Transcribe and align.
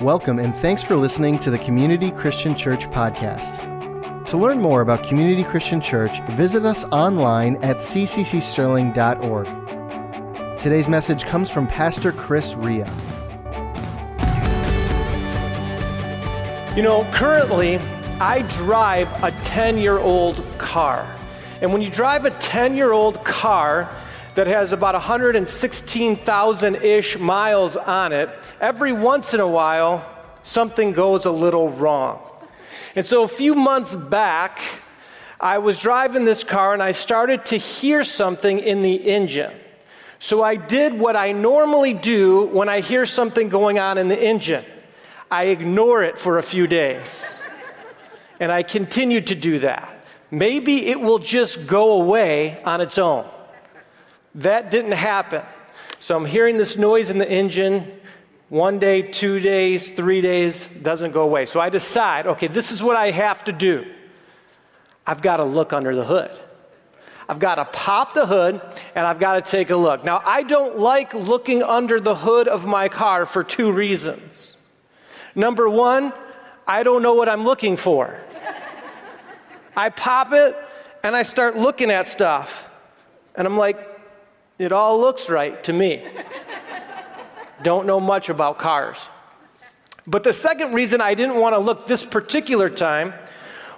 Welcome 0.00 0.38
and 0.38 0.54
thanks 0.54 0.80
for 0.80 0.94
listening 0.94 1.40
to 1.40 1.50
the 1.50 1.58
Community 1.58 2.12
Christian 2.12 2.54
Church 2.54 2.86
podcast. 2.90 3.58
To 4.26 4.36
learn 4.36 4.60
more 4.60 4.80
about 4.80 5.02
Community 5.02 5.42
Christian 5.42 5.80
Church, 5.80 6.20
visit 6.34 6.64
us 6.64 6.84
online 6.92 7.56
at 7.64 7.78
cccsterling.org. 7.78 9.46
Today's 10.56 10.88
message 10.88 11.24
comes 11.24 11.50
from 11.50 11.66
Pastor 11.66 12.12
Chris 12.12 12.54
Ria. 12.54 12.86
You 16.76 16.82
know, 16.84 17.04
currently, 17.12 17.78
I 18.20 18.42
drive 18.50 19.08
a 19.24 19.32
10 19.42 19.78
year 19.78 19.98
old 19.98 20.44
car. 20.58 21.12
And 21.60 21.72
when 21.72 21.82
you 21.82 21.90
drive 21.90 22.24
a 22.24 22.30
10 22.30 22.76
year 22.76 22.92
old 22.92 23.24
car 23.24 23.90
that 24.38 24.46
has 24.46 24.72
about 24.72 24.94
116,000 24.94 26.76
ish 26.76 27.18
miles 27.18 27.76
on 27.76 28.12
it, 28.12 28.30
every 28.60 28.92
once 28.92 29.34
in 29.34 29.40
a 29.40 29.46
while, 29.48 30.08
something 30.44 30.92
goes 30.92 31.24
a 31.24 31.30
little 31.32 31.70
wrong. 31.70 32.20
And 32.94 33.04
so 33.04 33.24
a 33.24 33.28
few 33.28 33.56
months 33.56 33.96
back, 33.96 34.60
I 35.40 35.58
was 35.58 35.76
driving 35.76 36.24
this 36.24 36.44
car 36.44 36.72
and 36.72 36.80
I 36.80 36.92
started 36.92 37.46
to 37.46 37.56
hear 37.56 38.04
something 38.04 38.60
in 38.60 38.82
the 38.82 38.94
engine. 38.94 39.56
So 40.20 40.40
I 40.40 40.54
did 40.54 40.94
what 40.94 41.16
I 41.16 41.32
normally 41.32 41.92
do 41.92 42.44
when 42.46 42.68
I 42.68 42.78
hear 42.78 43.06
something 43.06 43.48
going 43.48 43.80
on 43.80 43.98
in 43.98 44.06
the 44.06 44.22
engine 44.22 44.64
I 45.32 45.46
ignore 45.46 46.04
it 46.04 46.16
for 46.16 46.38
a 46.38 46.44
few 46.44 46.68
days. 46.68 47.40
And 48.38 48.52
I 48.52 48.62
continued 48.62 49.26
to 49.26 49.34
do 49.34 49.58
that. 49.58 49.88
Maybe 50.30 50.86
it 50.86 51.00
will 51.00 51.18
just 51.18 51.66
go 51.66 52.00
away 52.00 52.62
on 52.62 52.80
its 52.80 52.98
own. 52.98 53.28
That 54.34 54.70
didn't 54.70 54.92
happen. 54.92 55.42
So 56.00 56.16
I'm 56.16 56.24
hearing 56.24 56.56
this 56.56 56.76
noise 56.76 57.10
in 57.10 57.18
the 57.18 57.30
engine. 57.30 57.92
One 58.48 58.78
day, 58.78 59.02
two 59.02 59.40
days, 59.40 59.90
three 59.90 60.20
days, 60.20 60.66
doesn't 60.82 61.12
go 61.12 61.22
away. 61.22 61.46
So 61.46 61.60
I 61.60 61.68
decide, 61.68 62.26
okay, 62.26 62.46
this 62.46 62.70
is 62.70 62.82
what 62.82 62.96
I 62.96 63.10
have 63.10 63.44
to 63.44 63.52
do. 63.52 63.86
I've 65.06 65.22
got 65.22 65.38
to 65.38 65.44
look 65.44 65.72
under 65.72 65.94
the 65.94 66.04
hood. 66.04 66.30
I've 67.28 67.38
got 67.38 67.56
to 67.56 67.66
pop 67.66 68.14
the 68.14 68.26
hood 68.26 68.60
and 68.94 69.06
I've 69.06 69.18
got 69.18 69.34
to 69.34 69.50
take 69.50 69.68
a 69.70 69.76
look. 69.76 70.02
Now, 70.02 70.22
I 70.24 70.42
don't 70.42 70.78
like 70.78 71.12
looking 71.12 71.62
under 71.62 72.00
the 72.00 72.14
hood 72.14 72.48
of 72.48 72.64
my 72.64 72.88
car 72.88 73.26
for 73.26 73.44
two 73.44 73.70
reasons. 73.70 74.56
Number 75.34 75.68
one, 75.68 76.12
I 76.66 76.82
don't 76.82 77.02
know 77.02 77.14
what 77.14 77.28
I'm 77.28 77.44
looking 77.44 77.76
for. 77.76 78.18
I 79.76 79.90
pop 79.90 80.32
it 80.32 80.56
and 81.02 81.14
I 81.14 81.22
start 81.22 81.56
looking 81.56 81.90
at 81.90 82.08
stuff. 82.08 82.68
And 83.34 83.46
I'm 83.46 83.56
like, 83.56 83.78
it 84.58 84.72
all 84.72 85.00
looks 85.00 85.28
right 85.28 85.62
to 85.64 85.72
me. 85.72 86.06
Don't 87.62 87.86
know 87.86 88.00
much 88.00 88.28
about 88.28 88.58
cars. 88.58 88.98
But 90.06 90.24
the 90.24 90.32
second 90.32 90.74
reason 90.74 91.00
I 91.00 91.14
didn't 91.14 91.36
want 91.36 91.54
to 91.54 91.58
look 91.58 91.86
this 91.86 92.04
particular 92.04 92.68
time 92.68 93.12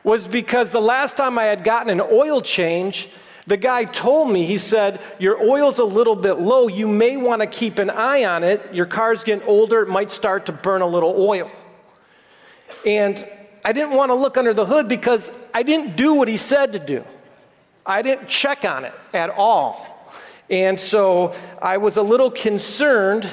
was 0.05 0.27
because 0.27 0.71
the 0.71 0.81
last 0.81 1.17
time 1.17 1.39
I 1.39 1.45
had 1.45 1.65
gotten 1.65 1.91
an 1.91 2.01
oil 2.01 2.41
change, 2.41 3.09
the 3.47 3.57
guy 3.57 3.85
told 3.85 4.31
me, 4.31 4.47
he 4.47 4.59
said, 4.59 5.01
Your 5.19 5.43
oil's 5.43 5.79
a 5.79 5.85
little 5.85 6.15
bit 6.15 6.35
low. 6.35 6.69
You 6.69 6.87
may 6.87 7.17
want 7.17 7.41
to 7.41 7.47
keep 7.47 7.79
an 7.79 7.91
eye 7.91 8.25
on 8.25 8.45
it. 8.45 8.73
Your 8.73 8.87
car's 8.87 9.25
getting 9.25 9.47
older, 9.47 9.83
it 9.83 9.89
might 9.89 10.11
start 10.11 10.47
to 10.47 10.53
burn 10.53 10.83
a 10.83 10.87
little 10.87 11.15
oil. 11.17 11.51
And 12.87 13.27
I 13.65 13.73
didn't 13.73 13.97
want 13.97 14.11
to 14.11 14.15
look 14.15 14.37
under 14.37 14.55
the 14.55 14.65
hood 14.65 14.89
because 14.89 15.31
I 15.53 15.63
didn't 15.63 15.97
do 15.97 16.15
what 16.15 16.29
he 16.29 16.37
said 16.37 16.73
to 16.73 16.79
do. 16.79 17.05
I 17.85 18.03
didn't 18.03 18.29
check 18.29 18.65
on 18.65 18.85
it 18.85 18.95
at 19.13 19.31
all. 19.31 19.90
And 20.51 20.79
so 20.79 21.35
I 21.63 21.77
was 21.77 21.97
a 21.97 22.03
little 22.03 22.31
concerned 22.31 23.31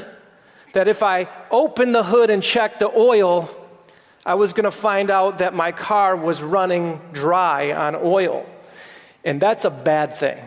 that 0.73 0.87
if 0.87 1.01
I 1.01 1.27
opened 1.49 1.95
the 1.95 2.03
hood 2.03 2.29
and 2.29 2.43
checked 2.43 2.79
the 2.79 2.89
oil, 2.95 3.49
I 4.23 4.35
was 4.35 4.53
going 4.53 4.65
to 4.65 4.71
find 4.71 5.09
out 5.09 5.39
that 5.39 5.55
my 5.55 5.71
car 5.71 6.15
was 6.15 6.43
running 6.43 7.01
dry 7.13 7.71
on 7.71 7.95
oil. 7.95 8.45
And 9.25 9.41
that's 9.41 9.65
a 9.65 9.71
bad 9.71 10.15
thing. 10.15 10.37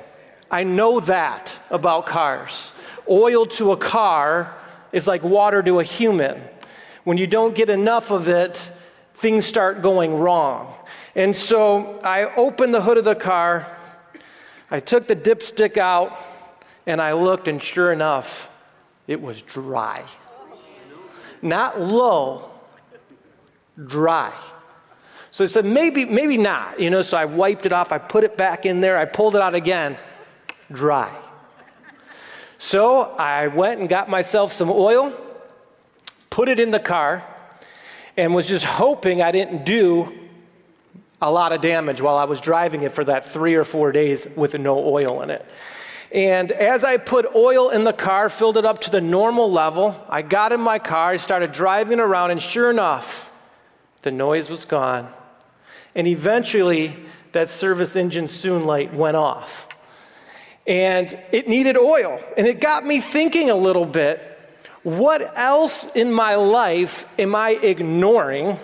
I 0.51 0.63
know 0.63 1.01
that 1.01 1.53
about 1.71 2.07
cars. 2.07 2.73
Oil 3.09 3.47
to 3.47 3.73
a 3.73 3.77
car 3.77 4.55
is 4.93 5.07
like 5.07 5.23
water 5.23 5.63
to 5.63 5.81
a 5.81 5.85
human. 5.85 6.41
When 7.05 7.19
you 7.19 7.27
don't 7.27 7.55
get 7.55 7.71
enough 7.71 8.11
of 8.11 8.29
it, 8.29 8.71
things 9.15 9.45
start 9.45 9.83
going 9.83 10.15
wrong. 10.15 10.75
And 11.15 11.35
so 11.35 12.01
I 12.05 12.35
opened 12.37 12.75
the 12.75 12.83
hood 12.83 12.99
of 12.99 13.05
the 13.05 13.15
car, 13.15 13.67
I 14.71 14.79
took 14.79 15.09
the 15.09 15.17
dipstick 15.17 15.77
out, 15.77 16.17
and 16.91 17.01
I 17.01 17.13
looked, 17.13 17.49
and 17.49 17.63
sure 17.63 17.93
enough, 17.93 18.51
it 19.07 19.21
was 19.21 19.41
dry. 19.43 20.05
Not 21.41 21.81
low, 21.81 22.51
dry. 23.87 24.33
So 25.31 25.45
I 25.45 25.47
said, 25.47 25.65
maybe, 25.65 26.05
maybe 26.05 26.37
not. 26.37 26.81
You 26.81 26.91
know, 26.91 27.03
so 27.03 27.17
I 27.17 27.25
wiped 27.25 27.65
it 27.65 27.73
off, 27.73 27.93
I 27.93 27.99
put 27.99 28.25
it 28.25 28.37
back 28.37 28.67
in 28.67 28.81
there, 28.81 28.99
I 28.99 29.05
pulled 29.05 29.37
it 29.37 29.43
out 29.43 29.55
again, 29.55 29.97
dry. 30.73 31.17
So 32.59 33.03
I 33.03 33.47
went 33.47 33.81
and 33.81 33.89
got 33.89 34.11
myself 34.11 34.53
some 34.53 34.71
oil, 34.71 35.15
put 36.29 36.49
it 36.49 36.61
in 36.61 36.73
the 36.73 36.81
car, 36.81 37.25
and 38.17 38.35
was 38.35 38.47
just 38.47 38.65
hoping 38.65 39.23
I 39.23 39.33
didn't 39.33 39.65
do 39.65 40.13
a 41.23 41.31
lot 41.31 41.53
of 41.53 41.61
damage 41.61 42.01
while 42.01 42.17
I 42.17 42.25
was 42.25 42.41
driving 42.41 42.83
it 42.83 42.93
for 42.93 43.05
that 43.05 43.25
three 43.25 43.55
or 43.55 43.65
four 43.65 43.93
days 43.93 44.27
with 44.37 44.59
no 44.59 44.79
oil 44.79 45.23
in 45.23 45.31
it. 45.31 45.47
And 46.13 46.51
as 46.51 46.83
I 46.83 46.97
put 46.97 47.35
oil 47.35 47.71
in 47.71 47.85
the 47.85 47.93
car, 47.93 48.29
filled 48.29 48.57
it 48.57 48.65
up 48.65 48.81
to 48.83 48.91
the 48.91 49.01
normal 49.01 49.51
level, 49.51 49.95
I 50.09 50.23
got 50.23 50.53
in 50.53 50.61
my 50.61 50.79
car, 50.79 51.11
I 51.11 51.17
started 51.17 51.53
driving 51.53 52.01
around, 52.01 52.33
and 52.33 52.43
sure 52.43 52.71
enough, 52.71 53.33
the 54.03 54.11
noise 54.11 54.51
was 54.51 54.65
gone. 54.65 55.09
And 55.95 56.07
eventually, 56.07 56.97
that 57.33 57.49
service 57.49 57.95
engine 57.95 58.29
soon 58.29 58.67
light 58.67 58.93
went 58.93 59.17
off. 59.17 59.69
And 60.67 61.17
it 61.33 61.49
needed 61.49 61.77
oil. 61.77 62.21
And 62.37 62.47
it 62.47 62.61
got 62.61 62.85
me 62.85 63.01
thinking 63.01 63.51
a 63.51 63.55
little 63.55 63.87
bit 63.87 64.27
what 64.83 65.37
else 65.37 65.85
in 65.95 66.11
my 66.11 66.37
life 66.37 67.05
am 67.19 67.35
I 67.35 67.51
ignoring 67.51 68.59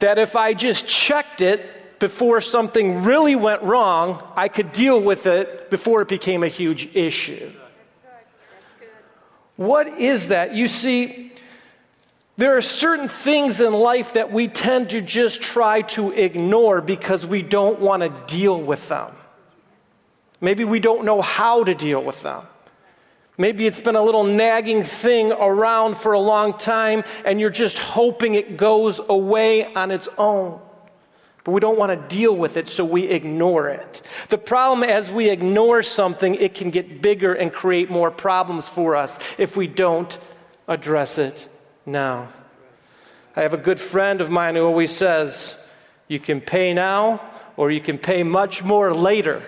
that 0.00 0.18
if 0.18 0.36
I 0.36 0.52
just 0.52 0.86
checked 0.86 1.40
it 1.40 1.79
before 2.00 2.40
something 2.40 3.04
really 3.04 3.36
went 3.36 3.62
wrong, 3.62 4.22
I 4.34 4.48
could 4.48 4.72
deal 4.72 5.00
with 5.00 5.26
it 5.26 5.70
before 5.70 6.02
it 6.02 6.08
became 6.08 6.42
a 6.42 6.48
huge 6.48 6.96
issue. 6.96 7.52
What 9.56 9.86
is 9.86 10.28
that? 10.28 10.54
You 10.54 10.66
see, 10.66 11.32
there 12.38 12.56
are 12.56 12.62
certain 12.62 13.08
things 13.08 13.60
in 13.60 13.74
life 13.74 14.14
that 14.14 14.32
we 14.32 14.48
tend 14.48 14.90
to 14.90 15.02
just 15.02 15.42
try 15.42 15.82
to 15.82 16.10
ignore 16.12 16.80
because 16.80 17.26
we 17.26 17.42
don't 17.42 17.78
want 17.80 18.02
to 18.02 18.08
deal 18.34 18.60
with 18.60 18.88
them. 18.88 19.14
Maybe 20.40 20.64
we 20.64 20.80
don't 20.80 21.04
know 21.04 21.20
how 21.20 21.64
to 21.64 21.74
deal 21.74 22.02
with 22.02 22.22
them. 22.22 22.46
Maybe 23.36 23.66
it's 23.66 23.80
been 23.80 23.96
a 23.96 24.02
little 24.02 24.24
nagging 24.24 24.84
thing 24.84 25.32
around 25.32 25.98
for 25.98 26.12
a 26.12 26.20
long 26.20 26.56
time 26.56 27.04
and 27.26 27.38
you're 27.38 27.50
just 27.50 27.78
hoping 27.78 28.34
it 28.36 28.56
goes 28.56 29.00
away 29.06 29.74
on 29.74 29.90
its 29.90 30.08
own 30.16 30.60
but 31.44 31.52
we 31.52 31.60
don't 31.60 31.78
want 31.78 31.90
to 31.90 32.16
deal 32.16 32.36
with 32.36 32.56
it, 32.56 32.68
so 32.68 32.84
we 32.84 33.04
ignore 33.04 33.68
it. 33.68 34.02
The 34.28 34.38
problem 34.38 34.88
as 34.88 35.10
we 35.10 35.30
ignore 35.30 35.82
something, 35.82 36.34
it 36.34 36.54
can 36.54 36.70
get 36.70 37.00
bigger 37.00 37.32
and 37.32 37.52
create 37.52 37.90
more 37.90 38.10
problems 38.10 38.68
for 38.68 38.94
us 38.94 39.18
if 39.38 39.56
we 39.56 39.66
don't 39.66 40.18
address 40.68 41.18
it 41.18 41.48
now. 41.86 42.28
I 43.34 43.42
have 43.42 43.54
a 43.54 43.58
good 43.58 43.80
friend 43.80 44.20
of 44.20 44.30
mine 44.30 44.56
who 44.56 44.64
always 44.64 44.94
says, 44.94 45.56
You 46.08 46.18
can 46.18 46.40
pay 46.40 46.74
now, 46.74 47.22
or 47.56 47.70
you 47.70 47.80
can 47.80 47.96
pay 47.96 48.22
much 48.22 48.62
more 48.62 48.92
later. 48.92 49.42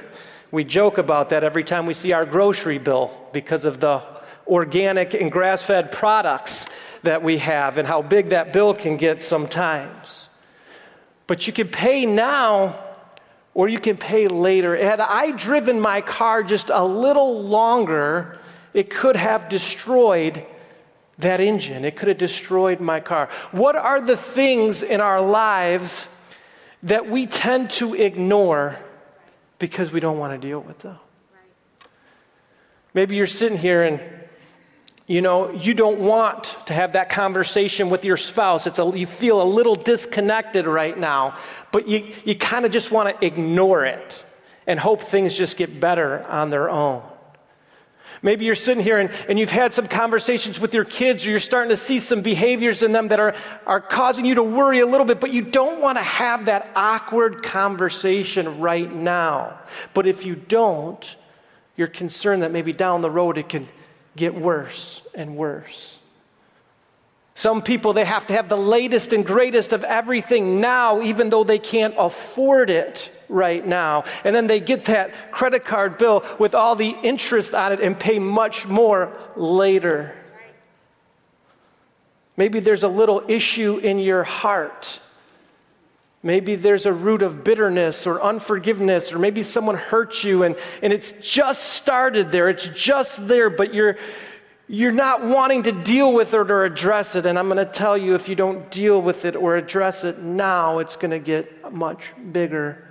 We 0.51 0.65
joke 0.65 0.99
about 0.99 1.31
that 1.31 1.45
every 1.45 1.65
time 1.65 1.87
we 1.87 1.95
see 1.95 2.13
our 2.13 2.27
grocery 2.27 2.79
bill 2.79 3.11
because 3.33 3.65
of 3.65 3.81
the 3.81 4.03
organic 4.47 5.15
and 5.15 5.33
grass 5.33 5.63
fed 5.63 5.93
products 5.93 6.67
that 7.03 7.23
we 7.23 7.39
have 7.39 7.79
and 7.79 7.87
how 7.87 8.03
big 8.03 8.31
that 8.31 8.53
bill 8.53 8.75
can 8.75 8.97
get 8.97 9.23
sometimes. 9.23 10.22
But 11.27 11.47
you 11.47 11.53
can 11.53 11.69
pay 11.69 12.07
now 12.07 12.79
or 13.55 13.69
you 13.69 13.79
can 13.79 13.97
pay 13.97 14.29
later. 14.29 14.77
Had 14.77 15.01
I 15.01 15.31
driven 15.33 15.81
my 15.81 16.01
car 16.01 16.43
just 16.43 16.71
a 16.71 16.85
little 16.85 17.43
longer, 17.43 18.39
it 18.73 18.91
could 18.91 19.17
have 19.17 19.49
destroyed 19.49 20.45
that 21.19 21.41
engine. 21.41 21.85
It 21.85 21.97
could 21.97 22.09
have 22.09 22.19
destroyed 22.19 22.81
my 22.81 23.01
car. 23.01 23.29
What 23.51 23.77
are 23.77 24.01
the 24.01 24.17
things 24.17 24.83
in 24.83 25.01
our 25.01 25.21
lives 25.21 26.09
that 26.83 27.09
we 27.09 27.27
tend 27.27 27.71
to 27.71 27.95
ignore 27.95 28.79
because 29.59 29.93
we 29.93 30.01
don't 30.01 30.19
want 30.19 30.41
to 30.41 30.47
deal 30.47 30.61
with 30.61 30.79
them? 30.79 30.99
Maybe 32.95 33.17
you're 33.17 33.27
sitting 33.27 33.59
here 33.59 33.83
and 33.83 34.01
you 35.07 35.21
know, 35.21 35.51
you 35.51 35.75
don't 35.75 35.99
want 35.99 36.57
to 36.67 36.73
have 36.73 36.93
that 36.93 37.11
conversation 37.11 37.91
with 37.91 38.05
your 38.05 38.17
spouse. 38.17 38.67
It's 38.67 38.79
a, 38.79 38.93
you 38.95 39.07
feel 39.07 39.43
a 39.43 39.45
little 39.45 39.75
disconnected 39.75 40.67
right 40.67 40.97
now, 40.97 41.37
but 41.73 41.89
you, 41.89 42.13
you 42.25 42.37
kind 42.37 42.65
of 42.65 42.73
just 42.73 42.91
want 42.91 43.09
to 43.09 43.27
ignore 43.27 43.85
it 43.85 44.25
and 44.67 44.79
hope 44.79 45.03
things 45.03 45.35
just 45.35 45.57
get 45.57 45.81
better 45.81 46.25
on 46.27 46.51
their 46.51 46.71
own. 46.71 47.03
Maybe 48.25 48.45
you're 48.45 48.55
sitting 48.55 48.85
here 48.85 48.99
and, 48.99 49.11
and 49.29 49.37
you've 49.37 49.51
had 49.51 49.75
some 49.75 49.89
conversations 49.89 50.61
with 50.61 50.73
your 50.73 50.85
kids, 50.85 51.27
or 51.27 51.31
you're 51.31 51.41
starting 51.41 51.71
to 51.71 51.77
see 51.77 51.99
some 51.99 52.23
behaviors 52.23 52.85
in 52.85 52.93
them 52.93 53.09
that 53.09 53.19
are, 53.19 53.35
are 53.67 53.81
causing 53.81 54.25
you 54.25 54.37
to 54.37 54.45
worry 54.45 54.79
a 54.79 54.87
little 54.87 55.05
bit, 55.05 55.19
but 55.19 55.33
you 55.33 55.43
don't 55.43 55.81
want 55.81 55.99
to 55.99 56.05
have 56.05 56.45
that 56.45 56.71
awkward 56.77 57.43
conversation 57.43 58.61
right 58.61 58.93
now. 58.95 59.59
But 59.93 60.07
if 60.07 60.25
you 60.25 60.37
don't, 60.37 61.05
you're 61.77 61.89
concerned 61.89 62.45
that 62.45 62.53
maybe 62.53 62.73
down 62.73 63.01
the 63.01 63.11
road 63.11 63.39
it 63.39 63.49
can 63.49 63.67
get 64.17 64.35
worse 64.35 65.03
and 65.15 65.37
worse. 65.37 65.99
Some 67.35 67.63
people, 67.63 67.95
they 67.95 68.05
have 68.05 68.27
to 68.27 68.35
have 68.35 68.49
the 68.49 68.59
latest 68.59 69.13
and 69.13 69.25
greatest 69.25 69.73
of 69.73 69.85
everything 69.85 70.61
now, 70.61 71.01
even 71.01 71.31
though 71.31 71.45
they 71.45 71.59
can't 71.59 71.95
afford 71.97 72.69
it 72.69 73.11
right 73.29 73.67
now. 73.67 74.05
And 74.23 74.37
then 74.37 74.47
they 74.47 74.61
get 74.61 74.85
that 74.87 75.33
credit 75.33 75.65
card 75.65 75.97
bill 75.97 76.25
with 76.39 76.55
all 76.55 76.77
the 76.77 76.95
interest 77.03 77.55
on 77.55 77.73
it 77.73 77.81
and 77.81 77.99
pay 77.99 78.19
much 78.19 78.67
more 78.67 79.17
later. 79.35 80.15
Maybe 82.37 82.61
there's 82.61 82.83
a 82.83 82.89
little 82.89 83.23
issue 83.29 83.79
in 83.79 83.99
your 83.99 84.25
heart. 84.25 85.01
Maybe 86.23 86.55
there's 86.55 86.87
a 86.87 86.93
root 86.93 87.23
of 87.23 87.43
bitterness 87.43 88.07
or 88.07 88.23
unforgiveness, 88.23 89.13
or 89.13 89.19
maybe 89.19 89.43
someone 89.43 89.77
hurt 89.77 90.23
you 90.23 90.45
and, 90.45 90.57
and 90.81 90.93
it's 90.93 91.29
just 91.29 91.65
started 91.65 92.31
there. 92.31 92.49
It's 92.49 92.69
just 92.69 93.27
there, 93.27 93.51
but 93.51 93.75
you're, 93.75 93.97
you're 94.69 94.93
not 94.93 95.25
wanting 95.25 95.65
to 95.65 95.73
deal 95.73 96.13
with 96.13 96.33
it 96.33 96.51
or 96.51 96.65
address 96.65 97.17
it. 97.17 97.27
And 97.27 97.39
I'm 97.39 97.49
going 97.49 97.65
to 97.65 97.71
tell 97.71 97.99
you 97.99 98.15
if 98.15 98.29
you 98.29 98.37
don't 98.37 98.71
deal 98.71 99.03
with 99.03 99.25
it 99.25 99.35
or 99.35 99.57
address 99.57 100.05
it 100.05 100.21
now, 100.21 100.79
it's 100.79 100.95
going 100.95 101.11
to 101.11 101.19
get 101.19 101.73
much 101.73 102.13
bigger 102.31 102.87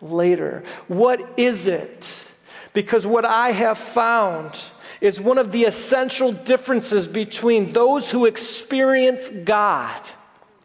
later. 0.00 0.62
What 0.86 1.34
is 1.36 1.66
it? 1.66 2.28
Because 2.72 3.06
what 3.06 3.24
I 3.24 3.50
have 3.52 3.78
found 3.78 4.60
is 5.00 5.20
one 5.20 5.38
of 5.38 5.52
the 5.52 5.64
essential 5.64 6.32
differences 6.32 7.08
between 7.08 7.72
those 7.72 8.10
who 8.10 8.26
experience 8.26 9.28
God 9.28 10.00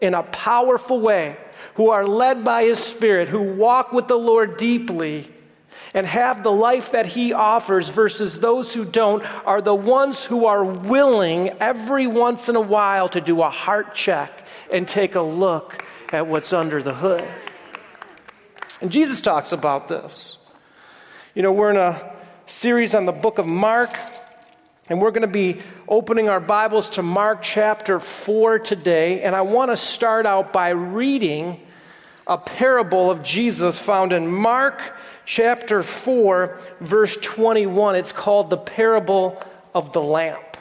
in 0.02 0.14
a 0.14 0.24
powerful 0.24 1.02
way, 1.02 1.36
who 1.80 1.92
are 1.92 2.06
led 2.06 2.44
by 2.44 2.66
His 2.66 2.78
Spirit, 2.78 3.30
who 3.30 3.42
walk 3.42 3.94
with 3.94 4.10
the 4.10 4.18
Lord 4.18 4.58
deeply, 4.58 5.32
and 5.94 6.06
have 6.06 6.44
the 6.44 6.52
life 6.52 6.92
that 6.92 7.06
He 7.06 7.32
offers, 7.32 7.88
versus 7.88 8.42
those 8.42 8.74
who 8.74 8.84
don't, 8.84 9.24
are 9.48 9.62
the 9.62 9.74
ones 9.74 10.26
who 10.26 10.46
are 10.46 10.62
willing 10.62 11.52
every 11.62 12.06
once 12.06 12.50
in 12.50 12.58
a 12.58 12.62
while 12.62 13.08
to 13.08 13.22
do 13.22 13.42
a 13.42 13.50
heart 13.50 13.96
check 13.96 14.44
and 14.74 14.90
take 14.90 15.16
a 15.16 15.22
look 15.22 15.86
at 16.12 16.28
what's 16.28 16.52
under 16.52 16.84
the 16.84 16.94
hood. 16.94 17.26
And 18.82 18.92
Jesus 18.92 19.22
talks 19.22 19.54
about 19.54 19.88
this. 19.88 20.38
You 21.34 21.44
know, 21.44 21.54
we're 21.54 21.70
in 21.70 21.78
a 21.78 22.14
series 22.46 22.94
on 22.94 23.06
the 23.06 23.14
book 23.14 23.38
of 23.38 23.46
Mark, 23.46 23.98
and 24.90 25.00
we're 25.00 25.12
going 25.12 25.22
to 25.22 25.28
be 25.28 25.62
opening 25.88 26.28
our 26.28 26.42
Bibles 26.42 26.90
to 26.90 27.04
Mark 27.04 27.42
chapter 27.42 28.02
4 28.02 28.60
today. 28.60 29.22
And 29.22 29.34
I 29.34 29.44
want 29.44 29.72
to 29.72 29.78
start 29.78 30.26
out 30.26 30.52
by 30.52 30.72
reading 30.72 31.62
a 32.30 32.38
parable 32.38 33.10
of 33.10 33.24
Jesus 33.24 33.80
found 33.80 34.14
in 34.14 34.28
Mark 34.28 34.96
chapter 35.26 35.82
4, 35.82 36.60
verse 36.80 37.18
21. 37.18 37.96
It's 37.96 38.12
called 38.12 38.52
the 38.52 38.58
parable 38.58 39.42
of 39.74 39.94
the 39.94 40.02
lamp. 40.02 40.56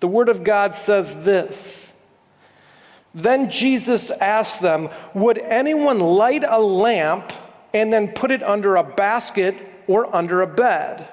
The 0.00 0.08
Word 0.08 0.28
of 0.28 0.44
God 0.44 0.76
says 0.76 1.14
this. 1.24 1.94
Then 3.14 3.50
Jesus 3.50 4.10
asked 4.10 4.60
them, 4.60 4.90
Would 5.14 5.38
anyone 5.38 6.00
light 6.00 6.44
a 6.46 6.60
lamp 6.60 7.32
and 7.72 7.90
then 7.90 8.08
put 8.08 8.30
it 8.30 8.42
under 8.42 8.76
a 8.76 8.84
basket 8.84 9.56
or 9.86 10.14
under 10.14 10.42
a 10.42 10.46
bed? 10.46 11.08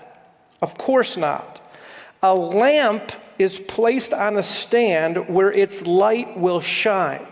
Of 0.62 0.78
course 0.78 1.16
not. 1.16 1.62
A 2.22 2.36
lamp 2.36 3.14
is 3.40 3.58
placed 3.58 4.14
on 4.14 4.36
a 4.36 4.44
stand 4.44 5.30
where 5.30 5.50
its 5.50 5.88
light 5.88 6.38
will 6.38 6.60
shine. 6.60 7.26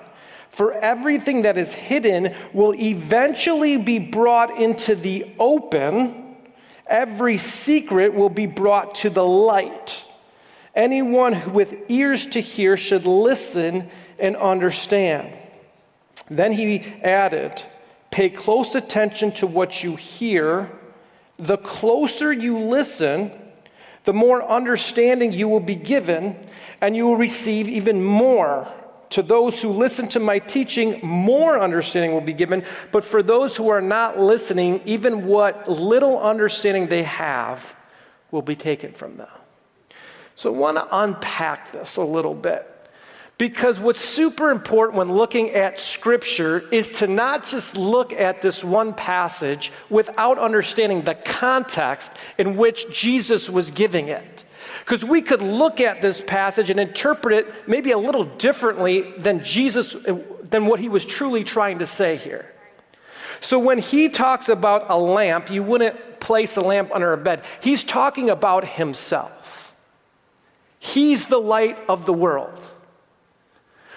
For 0.51 0.73
everything 0.73 1.43
that 1.43 1.57
is 1.57 1.73
hidden 1.73 2.35
will 2.51 2.75
eventually 2.75 3.77
be 3.77 3.99
brought 3.99 4.59
into 4.59 4.95
the 4.95 5.31
open, 5.39 6.35
every 6.85 7.37
secret 7.37 8.13
will 8.13 8.29
be 8.29 8.47
brought 8.47 8.95
to 8.95 9.09
the 9.09 9.25
light. 9.25 10.03
Anyone 10.75 11.53
with 11.53 11.89
ears 11.89 12.25
to 12.27 12.41
hear 12.41 12.75
should 12.75 13.05
listen 13.05 13.89
and 14.19 14.35
understand. 14.35 15.33
Then 16.29 16.51
he 16.51 16.79
added, 17.01 17.63
Pay 18.11 18.29
close 18.29 18.75
attention 18.75 19.31
to 19.33 19.47
what 19.47 19.85
you 19.85 19.95
hear. 19.95 20.69
The 21.37 21.57
closer 21.57 22.31
you 22.33 22.59
listen, 22.59 23.31
the 24.03 24.13
more 24.13 24.43
understanding 24.43 25.31
you 25.31 25.47
will 25.47 25.61
be 25.61 25.75
given, 25.75 26.35
and 26.81 26.93
you 26.93 27.07
will 27.07 27.15
receive 27.15 27.69
even 27.69 28.03
more. 28.03 28.67
To 29.11 29.21
those 29.21 29.61
who 29.61 29.69
listen 29.69 30.07
to 30.09 30.19
my 30.19 30.39
teaching, 30.39 30.99
more 31.03 31.59
understanding 31.59 32.13
will 32.13 32.21
be 32.21 32.33
given. 32.33 32.63
But 32.91 33.03
for 33.03 33.21
those 33.21 33.55
who 33.55 33.69
are 33.69 33.81
not 33.81 34.19
listening, 34.19 34.81
even 34.85 35.25
what 35.25 35.69
little 35.69 36.19
understanding 36.19 36.87
they 36.87 37.03
have 37.03 37.75
will 38.31 38.41
be 38.41 38.55
taken 38.55 38.93
from 38.93 39.17
them. 39.17 39.27
So 40.35 40.53
I 40.53 40.57
want 40.57 40.77
to 40.77 40.87
unpack 40.91 41.71
this 41.73 41.97
a 41.97 42.03
little 42.03 42.33
bit. 42.33 42.67
Because 43.37 43.79
what's 43.79 43.99
super 43.99 44.49
important 44.51 44.97
when 44.97 45.11
looking 45.11 45.49
at 45.49 45.79
Scripture 45.79 46.63
is 46.71 46.89
to 46.89 47.07
not 47.07 47.43
just 47.45 47.75
look 47.75 48.13
at 48.13 48.41
this 48.41 48.63
one 48.63 48.93
passage 48.93 49.71
without 49.89 50.37
understanding 50.37 51.01
the 51.01 51.15
context 51.15 52.13
in 52.37 52.55
which 52.55 52.89
Jesus 52.91 53.49
was 53.49 53.71
giving 53.71 54.07
it. 54.07 54.45
Because 54.81 55.05
we 55.05 55.21
could 55.21 55.41
look 55.41 55.79
at 55.79 56.01
this 56.01 56.21
passage 56.21 56.69
and 56.69 56.79
interpret 56.79 57.33
it 57.33 57.67
maybe 57.67 57.91
a 57.91 57.97
little 57.97 58.25
differently 58.25 59.13
than 59.17 59.43
Jesus, 59.43 59.95
eh, 60.05 60.15
than 60.43 60.65
what 60.65 60.79
he 60.79 60.89
was 60.89 61.05
truly 61.05 61.43
trying 61.43 61.79
to 61.79 61.87
say 61.87 62.17
here. 62.17 62.51
So 63.39 63.57
when 63.57 63.79
he 63.79 64.09
talks 64.09 64.49
about 64.49 64.89
a 64.89 64.97
lamp, 64.97 65.49
you 65.49 65.63
wouldn't 65.63 66.19
place 66.19 66.57
a 66.57 66.61
lamp 66.61 66.91
under 66.93 67.13
a 67.13 67.17
bed. 67.17 67.43
He's 67.61 67.83
talking 67.83 68.29
about 68.29 68.67
himself. 68.67 69.75
He's 70.79 71.27
the 71.27 71.39
light 71.39 71.79
of 71.87 72.05
the 72.05 72.13
world. 72.13 72.69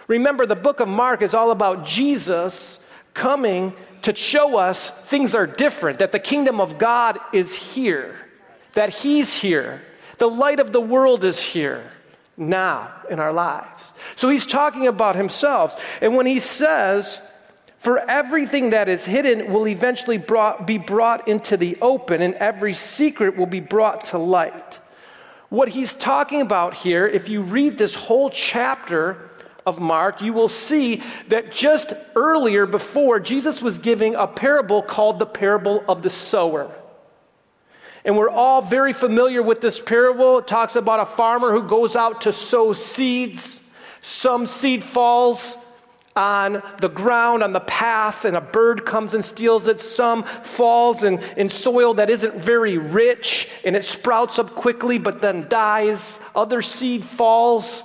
Remember, 0.06 0.44
the 0.46 0.56
book 0.56 0.80
of 0.80 0.88
Mark 0.88 1.22
is 1.22 1.34
all 1.34 1.50
about 1.50 1.86
Jesus 1.86 2.78
coming 3.14 3.72
to 4.02 4.14
show 4.14 4.58
us 4.58 4.90
things 4.90 5.34
are 5.34 5.46
different, 5.46 5.98
that 6.00 6.12
the 6.12 6.18
kingdom 6.18 6.60
of 6.60 6.76
God 6.76 7.18
is 7.32 7.54
here, 7.54 8.16
that 8.74 8.90
He's 8.90 9.34
here. 9.34 9.82
The 10.24 10.30
light 10.30 10.58
of 10.58 10.72
the 10.72 10.80
world 10.80 11.22
is 11.22 11.38
here 11.38 11.84
now 12.38 12.90
in 13.10 13.20
our 13.20 13.30
lives. 13.30 13.92
So 14.16 14.30
He's 14.30 14.46
talking 14.46 14.86
about 14.86 15.16
Himself. 15.16 15.78
And 16.00 16.16
when 16.16 16.24
He 16.24 16.40
says, 16.40 17.20
for 17.76 17.98
everything 17.98 18.70
that 18.70 18.88
is 18.88 19.04
hidden 19.04 19.52
will 19.52 19.68
eventually 19.68 20.16
brought, 20.16 20.66
be 20.66 20.78
brought 20.78 21.28
into 21.28 21.58
the 21.58 21.76
open, 21.82 22.22
and 22.22 22.32
every 22.36 22.72
secret 22.72 23.36
will 23.36 23.44
be 23.44 23.60
brought 23.60 24.06
to 24.06 24.18
light. 24.18 24.80
What 25.50 25.68
he's 25.68 25.94
talking 25.94 26.40
about 26.40 26.72
here, 26.72 27.06
if 27.06 27.28
you 27.28 27.42
read 27.42 27.76
this 27.76 27.94
whole 27.94 28.30
chapter, 28.30 29.28
of 29.66 29.78
Mark, 29.78 30.22
you 30.22 30.32
will 30.32 30.48
see 30.48 31.02
that 31.28 31.52
just 31.52 31.92
earlier, 32.16 32.64
before, 32.64 33.20
Jesus 33.20 33.60
was 33.60 33.78
giving 33.78 34.14
a 34.14 34.26
parable 34.26 34.82
called 34.82 35.18
the 35.18 35.26
parable 35.26 35.84
of 35.86 36.02
the 36.02 36.08
sower. 36.08 36.70
And 38.04 38.16
we're 38.16 38.30
all 38.30 38.60
very 38.60 38.92
familiar 38.92 39.42
with 39.42 39.60
this 39.60 39.80
parable. 39.80 40.38
It 40.38 40.46
talks 40.46 40.76
about 40.76 41.00
a 41.00 41.06
farmer 41.06 41.52
who 41.52 41.62
goes 41.62 41.96
out 41.96 42.22
to 42.22 42.32
sow 42.32 42.72
seeds. 42.72 43.62
Some 44.02 44.46
seed 44.46 44.84
falls 44.84 45.56
on 46.16 46.62
the 46.80 46.88
ground, 46.88 47.42
on 47.42 47.52
the 47.52 47.60
path, 47.60 48.24
and 48.24 48.36
a 48.36 48.40
bird 48.40 48.84
comes 48.84 49.14
and 49.14 49.24
steals 49.24 49.66
it. 49.66 49.80
Some 49.80 50.22
falls 50.22 51.02
in, 51.02 51.18
in 51.36 51.48
soil 51.48 51.94
that 51.94 52.10
isn't 52.10 52.44
very 52.44 52.78
rich 52.78 53.48
and 53.64 53.74
it 53.74 53.84
sprouts 53.84 54.38
up 54.38 54.54
quickly 54.54 54.98
but 54.98 55.20
then 55.22 55.48
dies. 55.48 56.20
Other 56.36 56.62
seed 56.62 57.04
falls 57.04 57.84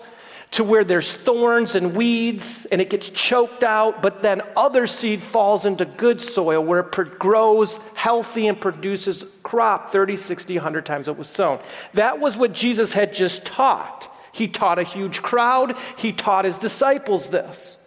to 0.51 0.63
where 0.63 0.83
there's 0.83 1.13
thorns 1.13 1.75
and 1.75 1.95
weeds 1.95 2.65
and 2.71 2.81
it 2.81 2.89
gets 2.89 3.09
choked 3.09 3.63
out, 3.63 4.01
but 4.01 4.23
then 4.23 4.41
other 4.57 4.87
seed 4.87 5.21
falls 5.21 5.65
into 5.65 5.85
good 5.85 6.19
soil 6.19 6.63
where 6.63 6.79
it 6.79 7.19
grows 7.19 7.77
healthy 7.93 8.47
and 8.47 8.59
produces 8.59 9.25
crop 9.43 9.91
30, 9.91 10.15
60, 10.15 10.55
100 10.55 10.85
times 10.85 11.07
it 11.07 11.17
was 11.17 11.29
sown. 11.29 11.59
That 11.93 12.19
was 12.19 12.35
what 12.35 12.53
Jesus 12.53 12.93
had 12.93 13.13
just 13.13 13.45
taught. 13.45 14.15
He 14.31 14.47
taught 14.47 14.79
a 14.79 14.83
huge 14.83 15.21
crowd, 15.21 15.75
he 15.97 16.11
taught 16.11 16.45
his 16.45 16.57
disciples 16.57 17.29
this. 17.29 17.77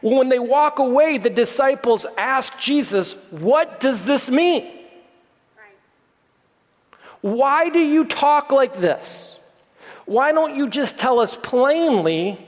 Well, 0.00 0.18
when 0.18 0.28
they 0.28 0.38
walk 0.38 0.78
away, 0.78 1.18
the 1.18 1.30
disciples 1.30 2.06
ask 2.16 2.56
Jesus, 2.58 3.14
What 3.30 3.80
does 3.80 4.04
this 4.04 4.30
mean? 4.30 4.74
Why 7.20 7.68
do 7.68 7.80
you 7.80 8.04
talk 8.04 8.52
like 8.52 8.78
this? 8.78 9.37
Why 10.08 10.32
don't 10.32 10.56
you 10.56 10.70
just 10.70 10.98
tell 10.98 11.20
us 11.20 11.36
plainly 11.36 12.38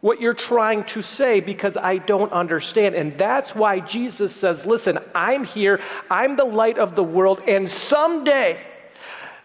what 0.00 0.20
you're 0.20 0.32
trying 0.32 0.84
to 0.84 1.02
say 1.02 1.40
because 1.40 1.76
I 1.76 1.96
don't 1.96 2.30
understand. 2.30 2.94
And 2.94 3.18
that's 3.18 3.54
why 3.54 3.80
Jesus 3.80 4.36
says, 4.36 4.64
Listen, 4.64 4.98
I'm 5.14 5.44
here, 5.44 5.80
I'm 6.10 6.36
the 6.36 6.44
light 6.44 6.78
of 6.78 6.94
the 6.94 7.02
world, 7.02 7.42
and 7.48 7.68
someday 7.68 8.60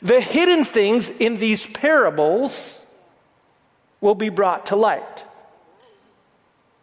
The 0.02 0.22
hidden 0.22 0.64
things 0.64 1.10
in 1.10 1.40
these 1.40 1.66
parables 1.66 2.86
will 4.00 4.16
be 4.16 4.30
brought 4.30 4.68
to 4.68 4.76
light. 4.76 5.26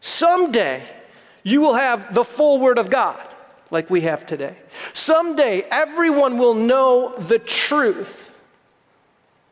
Someday, 0.01 0.83
you 1.43 1.61
will 1.61 1.75
have 1.75 2.13
the 2.13 2.25
full 2.25 2.59
Word 2.59 2.79
of 2.79 2.91
God 2.91 3.27
like 3.71 3.89
we 3.89 4.03
have 4.03 4.27
today. 4.27 4.57
Someday, 4.93 5.63
everyone 5.71 6.39
will 6.39 6.55
know 6.55 7.15
the 7.19 7.39
truth 7.39 8.36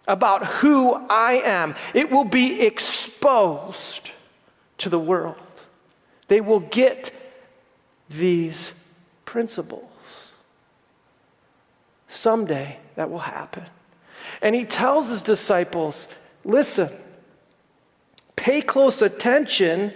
about 0.06 0.46
who 0.46 0.94
I 0.94 1.40
am. 1.44 1.75
It 1.94 2.11
will 2.11 2.25
be 2.25 2.62
exposed 2.62 4.11
to 4.78 4.88
the 4.88 4.99
world. 4.99 5.37
They 6.28 6.40
will 6.40 6.61
get 6.61 7.12
these 8.11 8.73
principles. 9.25 10.34
Someday, 12.06 12.78
that 12.96 13.11
will 13.11 13.18
happen. 13.18 13.64
And 14.40 14.54
he 14.54 14.64
tells 14.64 15.11
his 15.11 15.23
disciples 15.23 16.08
listen, 16.44 16.88
pay 18.37 18.62
close 18.62 19.02
attention 19.02 19.92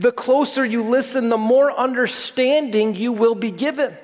the 0.00 0.12
closer 0.12 0.64
you 0.64 0.82
listen, 0.82 1.28
the 1.28 1.36
more 1.36 1.70
understanding 1.70 2.94
you 2.94 3.12
will 3.12 3.34
be 3.34 3.50
given. 3.50 3.94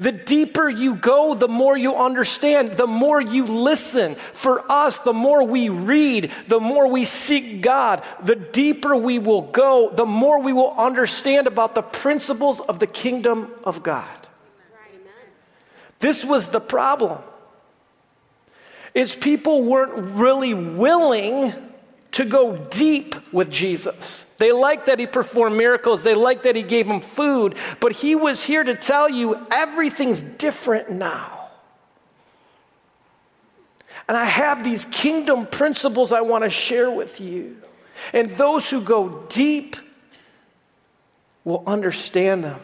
The 0.00 0.12
deeper 0.12 0.68
you 0.68 0.94
go, 0.94 1.34
the 1.34 1.48
more 1.48 1.76
you 1.76 1.96
understand, 1.96 2.74
the 2.74 2.86
more 2.86 3.20
you 3.20 3.44
listen. 3.44 4.14
For 4.32 4.70
us, 4.70 4.98
the 4.98 5.12
more 5.12 5.42
we 5.42 5.68
read, 5.70 6.30
the 6.46 6.60
more 6.60 6.86
we 6.86 7.04
seek 7.04 7.62
God, 7.62 8.04
the 8.22 8.36
deeper 8.36 8.94
we 8.94 9.18
will 9.18 9.42
go, 9.42 9.90
the 9.92 10.06
more 10.06 10.40
we 10.40 10.52
will 10.52 10.72
understand 10.78 11.48
about 11.48 11.74
the 11.74 11.82
principles 11.82 12.60
of 12.60 12.78
the 12.78 12.86
kingdom 12.86 13.50
of 13.64 13.82
God. 13.82 14.06
This 15.98 16.24
was 16.24 16.48
the 16.48 16.60
problem. 16.60 17.18
Is 18.94 19.14
people 19.14 19.64
weren't 19.64 20.16
really 20.16 20.54
willing 20.54 21.52
to 22.12 22.24
go 22.24 22.56
deep 22.56 23.14
with 23.32 23.50
Jesus. 23.50 24.26
They 24.38 24.52
liked 24.52 24.86
that 24.86 24.98
he 24.98 25.06
performed 25.06 25.56
miracles, 25.56 26.02
they 26.02 26.14
liked 26.14 26.44
that 26.44 26.56
he 26.56 26.62
gave 26.62 26.86
them 26.86 27.00
food, 27.00 27.56
but 27.80 27.92
he 27.92 28.14
was 28.14 28.44
here 28.44 28.64
to 28.64 28.74
tell 28.74 29.08
you 29.08 29.38
everything's 29.50 30.22
different 30.22 30.90
now. 30.90 31.48
And 34.08 34.16
I 34.16 34.24
have 34.24 34.64
these 34.64 34.86
kingdom 34.86 35.46
principles 35.46 36.12
I 36.12 36.22
want 36.22 36.44
to 36.44 36.50
share 36.50 36.90
with 36.90 37.20
you. 37.20 37.58
And 38.14 38.30
those 38.30 38.70
who 38.70 38.80
go 38.80 39.26
deep 39.28 39.76
will 41.44 41.62
understand 41.66 42.44
them. 42.44 42.60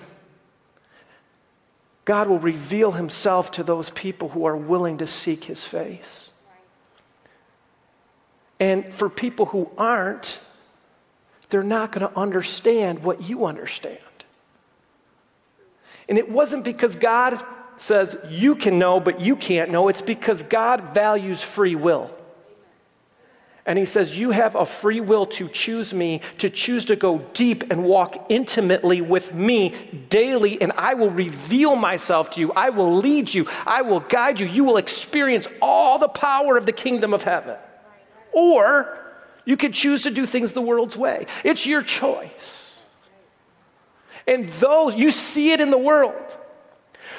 God 2.04 2.28
will 2.28 2.38
reveal 2.38 2.92
himself 2.92 3.50
to 3.52 3.62
those 3.62 3.90
people 3.90 4.30
who 4.30 4.44
are 4.44 4.56
willing 4.56 4.98
to 4.98 5.06
seek 5.06 5.44
his 5.44 5.64
face. 5.64 6.30
And 8.60 8.92
for 8.92 9.08
people 9.08 9.46
who 9.46 9.70
aren't, 9.76 10.38
they're 11.48 11.62
not 11.62 11.92
going 11.92 12.08
to 12.08 12.18
understand 12.18 13.02
what 13.02 13.22
you 13.22 13.46
understand. 13.46 13.98
And 16.08 16.18
it 16.18 16.30
wasn't 16.30 16.64
because 16.64 16.96
God 16.96 17.42
says 17.76 18.16
you 18.28 18.54
can 18.54 18.78
know, 18.78 19.00
but 19.00 19.20
you 19.20 19.36
can't 19.36 19.70
know. 19.70 19.88
It's 19.88 20.02
because 20.02 20.42
God 20.42 20.94
values 20.94 21.42
free 21.42 21.74
will. 21.74 22.14
And 23.66 23.78
he 23.78 23.86
says, 23.86 24.18
You 24.18 24.30
have 24.30 24.56
a 24.56 24.66
free 24.66 25.00
will 25.00 25.26
to 25.26 25.48
choose 25.48 25.94
me, 25.94 26.20
to 26.38 26.50
choose 26.50 26.84
to 26.86 26.96
go 26.96 27.18
deep 27.32 27.70
and 27.70 27.84
walk 27.84 28.26
intimately 28.28 29.00
with 29.00 29.32
me 29.32 29.70
daily, 30.10 30.60
and 30.60 30.72
I 30.72 30.94
will 30.94 31.10
reveal 31.10 31.74
myself 31.74 32.30
to 32.30 32.40
you. 32.40 32.52
I 32.52 32.70
will 32.70 32.96
lead 32.96 33.32
you. 33.32 33.46
I 33.66 33.82
will 33.82 34.00
guide 34.00 34.38
you. 34.38 34.46
You 34.46 34.64
will 34.64 34.76
experience 34.76 35.46
all 35.62 35.98
the 35.98 36.08
power 36.08 36.58
of 36.58 36.66
the 36.66 36.72
kingdom 36.72 37.14
of 37.14 37.22
heaven. 37.22 37.56
Or 38.34 38.98
you 39.44 39.56
could 39.56 39.74
choose 39.74 40.02
to 40.02 40.10
do 40.10 40.26
things 40.26 40.52
the 40.52 40.62
world's 40.62 40.96
way. 40.96 41.26
It's 41.44 41.66
your 41.66 41.82
choice. 41.82 42.82
And 44.26 44.48
those, 44.54 44.94
you 44.94 45.10
see 45.10 45.52
it 45.52 45.60
in 45.60 45.70
the 45.70 45.78
world. 45.78 46.36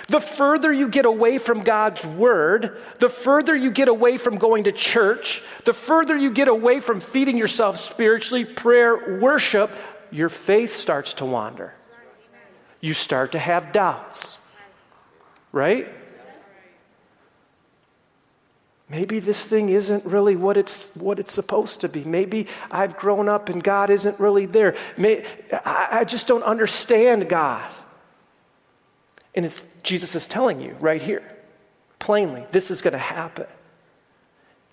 The 0.07 0.19
further 0.19 0.71
you 0.71 0.87
get 0.87 1.05
away 1.05 1.37
from 1.37 1.63
God's 1.63 2.05
word, 2.05 2.81
the 2.99 3.09
further 3.09 3.55
you 3.55 3.71
get 3.71 3.87
away 3.87 4.17
from 4.17 4.37
going 4.37 4.65
to 4.65 4.71
church, 4.71 5.41
the 5.65 5.73
further 5.73 6.15
you 6.15 6.29
get 6.29 6.47
away 6.47 6.79
from 6.79 6.99
feeding 6.99 7.37
yourself 7.37 7.77
spiritually, 7.77 8.45
prayer, 8.45 9.19
worship, 9.19 9.71
your 10.11 10.29
faith 10.29 10.75
starts 10.75 11.15
to 11.15 11.25
wander. 11.25 11.73
You 12.81 12.93
start 12.93 13.31
to 13.31 13.39
have 13.39 13.71
doubts, 13.71 14.37
right? 15.51 15.87
Maybe 18.95 19.19
this 19.19 19.43
thing 19.43 19.67
isn't 19.67 20.05
really 20.05 20.37
what 20.37 20.55
it's, 20.55 20.95
what 20.95 21.19
it's 21.19 21.33
supposed 21.33 21.81
to 21.81 21.89
be. 21.89 22.05
Maybe 22.05 22.47
I've 22.71 22.95
grown 22.95 23.27
up 23.27 23.49
and 23.49 23.61
God 23.61 23.89
isn't 23.89 24.21
really 24.21 24.45
there. 24.45 24.73
May, 24.95 25.25
I, 25.51 25.87
I 25.91 26.03
just 26.05 26.27
don't 26.27 26.43
understand 26.43 27.27
God. 27.27 27.69
And 29.35 29.45
it's, 29.45 29.65
Jesus 29.83 30.15
is 30.15 30.29
telling 30.29 30.61
you 30.61 30.77
right 30.79 31.01
here, 31.01 31.29
plainly, 31.99 32.45
this 32.51 32.71
is 32.71 32.81
going 32.81 32.93
to 32.93 32.97
happen. 32.97 33.47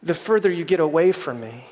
The 0.04 0.14
further 0.14 0.52
you 0.52 0.64
get 0.64 0.78
away 0.78 1.10
from 1.10 1.40
me, 1.40 1.64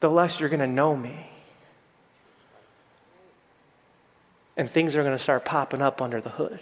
the 0.00 0.08
less 0.08 0.40
you're 0.40 0.48
going 0.48 0.60
to 0.60 0.66
know 0.66 0.96
me. 0.96 1.30
And 4.56 4.70
things 4.70 4.96
are 4.96 5.02
going 5.02 5.14
to 5.14 5.22
start 5.22 5.44
popping 5.44 5.82
up 5.82 6.00
under 6.00 6.22
the 6.22 6.30
hood. 6.30 6.60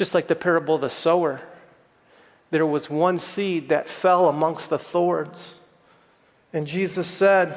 Just 0.00 0.14
like 0.14 0.28
the 0.28 0.34
parable 0.34 0.76
of 0.76 0.80
the 0.80 0.88
sower, 0.88 1.42
there 2.50 2.64
was 2.64 2.88
one 2.88 3.18
seed 3.18 3.68
that 3.68 3.86
fell 3.86 4.30
amongst 4.30 4.70
the 4.70 4.78
thorns. 4.78 5.56
And 6.54 6.66
Jesus 6.66 7.06
said, 7.06 7.54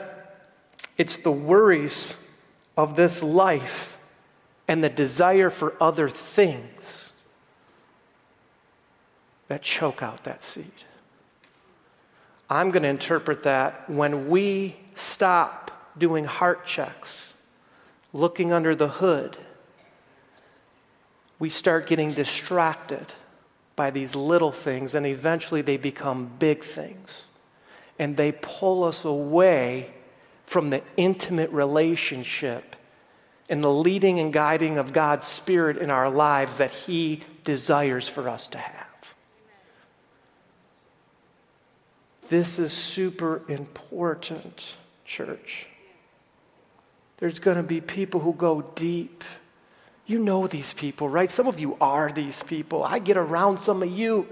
It's 0.97 1.15
the 1.15 1.31
worries 1.31 2.15
of 2.75 2.97
this 2.97 3.23
life 3.23 3.95
and 4.67 4.83
the 4.83 4.89
desire 4.89 5.49
for 5.49 5.81
other 5.81 6.09
things 6.09 7.13
that 9.47 9.61
choke 9.61 10.03
out 10.03 10.25
that 10.25 10.43
seed. 10.43 10.73
I'm 12.49 12.71
going 12.71 12.83
to 12.83 12.89
interpret 12.89 13.43
that 13.43 13.89
when 13.89 14.27
we 14.27 14.75
stop 14.95 15.71
doing 15.97 16.25
heart 16.25 16.65
checks, 16.65 17.35
looking 18.11 18.51
under 18.51 18.75
the 18.75 18.89
hood 18.89 19.37
we 21.43 21.49
start 21.49 21.87
getting 21.87 22.13
distracted 22.13 23.05
by 23.75 23.89
these 23.89 24.15
little 24.15 24.53
things, 24.53 24.95
and 24.95 25.05
eventually 25.05 25.61
they 25.61 25.75
become 25.75 26.31
big 26.39 26.63
things. 26.63 27.25
And 27.99 28.15
they 28.15 28.31
pull 28.31 28.85
us 28.85 29.03
away 29.03 29.93
from 30.45 30.69
the 30.69 30.81
intimate 30.95 31.49
relationship 31.49 32.77
and 33.49 33.61
the 33.61 33.73
leading 33.73 34.21
and 34.21 34.31
guiding 34.31 34.77
of 34.77 34.93
God's 34.93 35.27
Spirit 35.27 35.75
in 35.75 35.91
our 35.91 36.09
lives 36.09 36.59
that 36.59 36.71
He 36.71 37.23
desires 37.43 38.07
for 38.07 38.29
us 38.29 38.47
to 38.47 38.57
have. 38.57 39.13
This 42.29 42.57
is 42.57 42.71
super 42.71 43.41
important, 43.49 44.77
church. 45.03 45.67
There's 47.17 47.39
going 47.39 47.57
to 47.57 47.63
be 47.63 47.81
people 47.81 48.21
who 48.21 48.31
go 48.31 48.61
deep 48.75 49.25
you 50.05 50.19
know 50.19 50.47
these 50.47 50.73
people, 50.73 51.07
right? 51.07 51.31
Some 51.31 51.47
of 51.47 51.59
you 51.59 51.77
are 51.79 52.11
these 52.11 52.43
people. 52.43 52.83
I 52.83 52.99
get 52.99 53.17
around 53.17 53.59
some 53.59 53.81
of 53.81 53.89
you, 53.89 54.27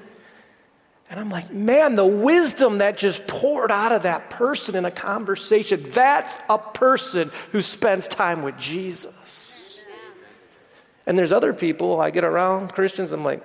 and 1.10 1.20
I'm 1.20 1.30
like, 1.30 1.52
man, 1.52 1.96
the 1.96 2.06
wisdom 2.06 2.80
that 2.80 2.98
just 2.98 3.26
poured 3.28 3.72
out 3.72 3.92
of 3.92 4.04
that 4.04 4.30
person 4.30 4.76
in 4.76 4.86
a 4.86 4.92
conversation, 4.92 5.92
that's 5.92 6.38
a 6.50 6.58
person 6.58 7.32
who 7.52 7.62
spends 7.62 8.08
time 8.08 8.44
with 8.44 8.58
Jesus. 8.58 9.82
And 11.06 11.18
there's 11.18 11.32
other 11.32 11.54
people 11.54 12.00
I 12.00 12.12
get 12.12 12.24
around, 12.24 12.74
Christians, 12.74 13.12
I'm 13.12 13.24
like, 13.24 13.44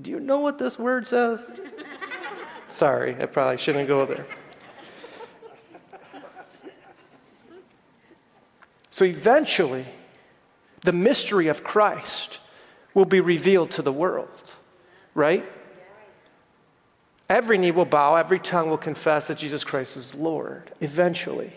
do 0.00 0.10
you 0.10 0.20
know 0.20 0.40
what 0.40 0.58
this 0.58 0.78
word 0.78 1.06
says? 1.06 1.48
Sorry, 2.68 3.16
I 3.20 3.26
probably 3.26 3.58
shouldn't 3.58 3.88
go 3.88 4.06
there. 4.06 4.26
So 8.90 9.04
eventually, 9.04 9.86
the 10.82 10.92
mystery 10.92 11.48
of 11.48 11.64
Christ 11.64 12.38
will 12.94 13.04
be 13.04 13.20
revealed 13.20 13.70
to 13.72 13.82
the 13.82 13.92
world, 13.92 14.52
right? 15.14 15.44
Every 17.28 17.56
knee 17.56 17.70
will 17.70 17.86
bow, 17.86 18.16
every 18.16 18.38
tongue 18.38 18.68
will 18.68 18.76
confess 18.76 19.28
that 19.28 19.38
Jesus 19.38 19.64
Christ 19.64 19.96
is 19.96 20.14
Lord, 20.14 20.70
eventually. 20.80 21.52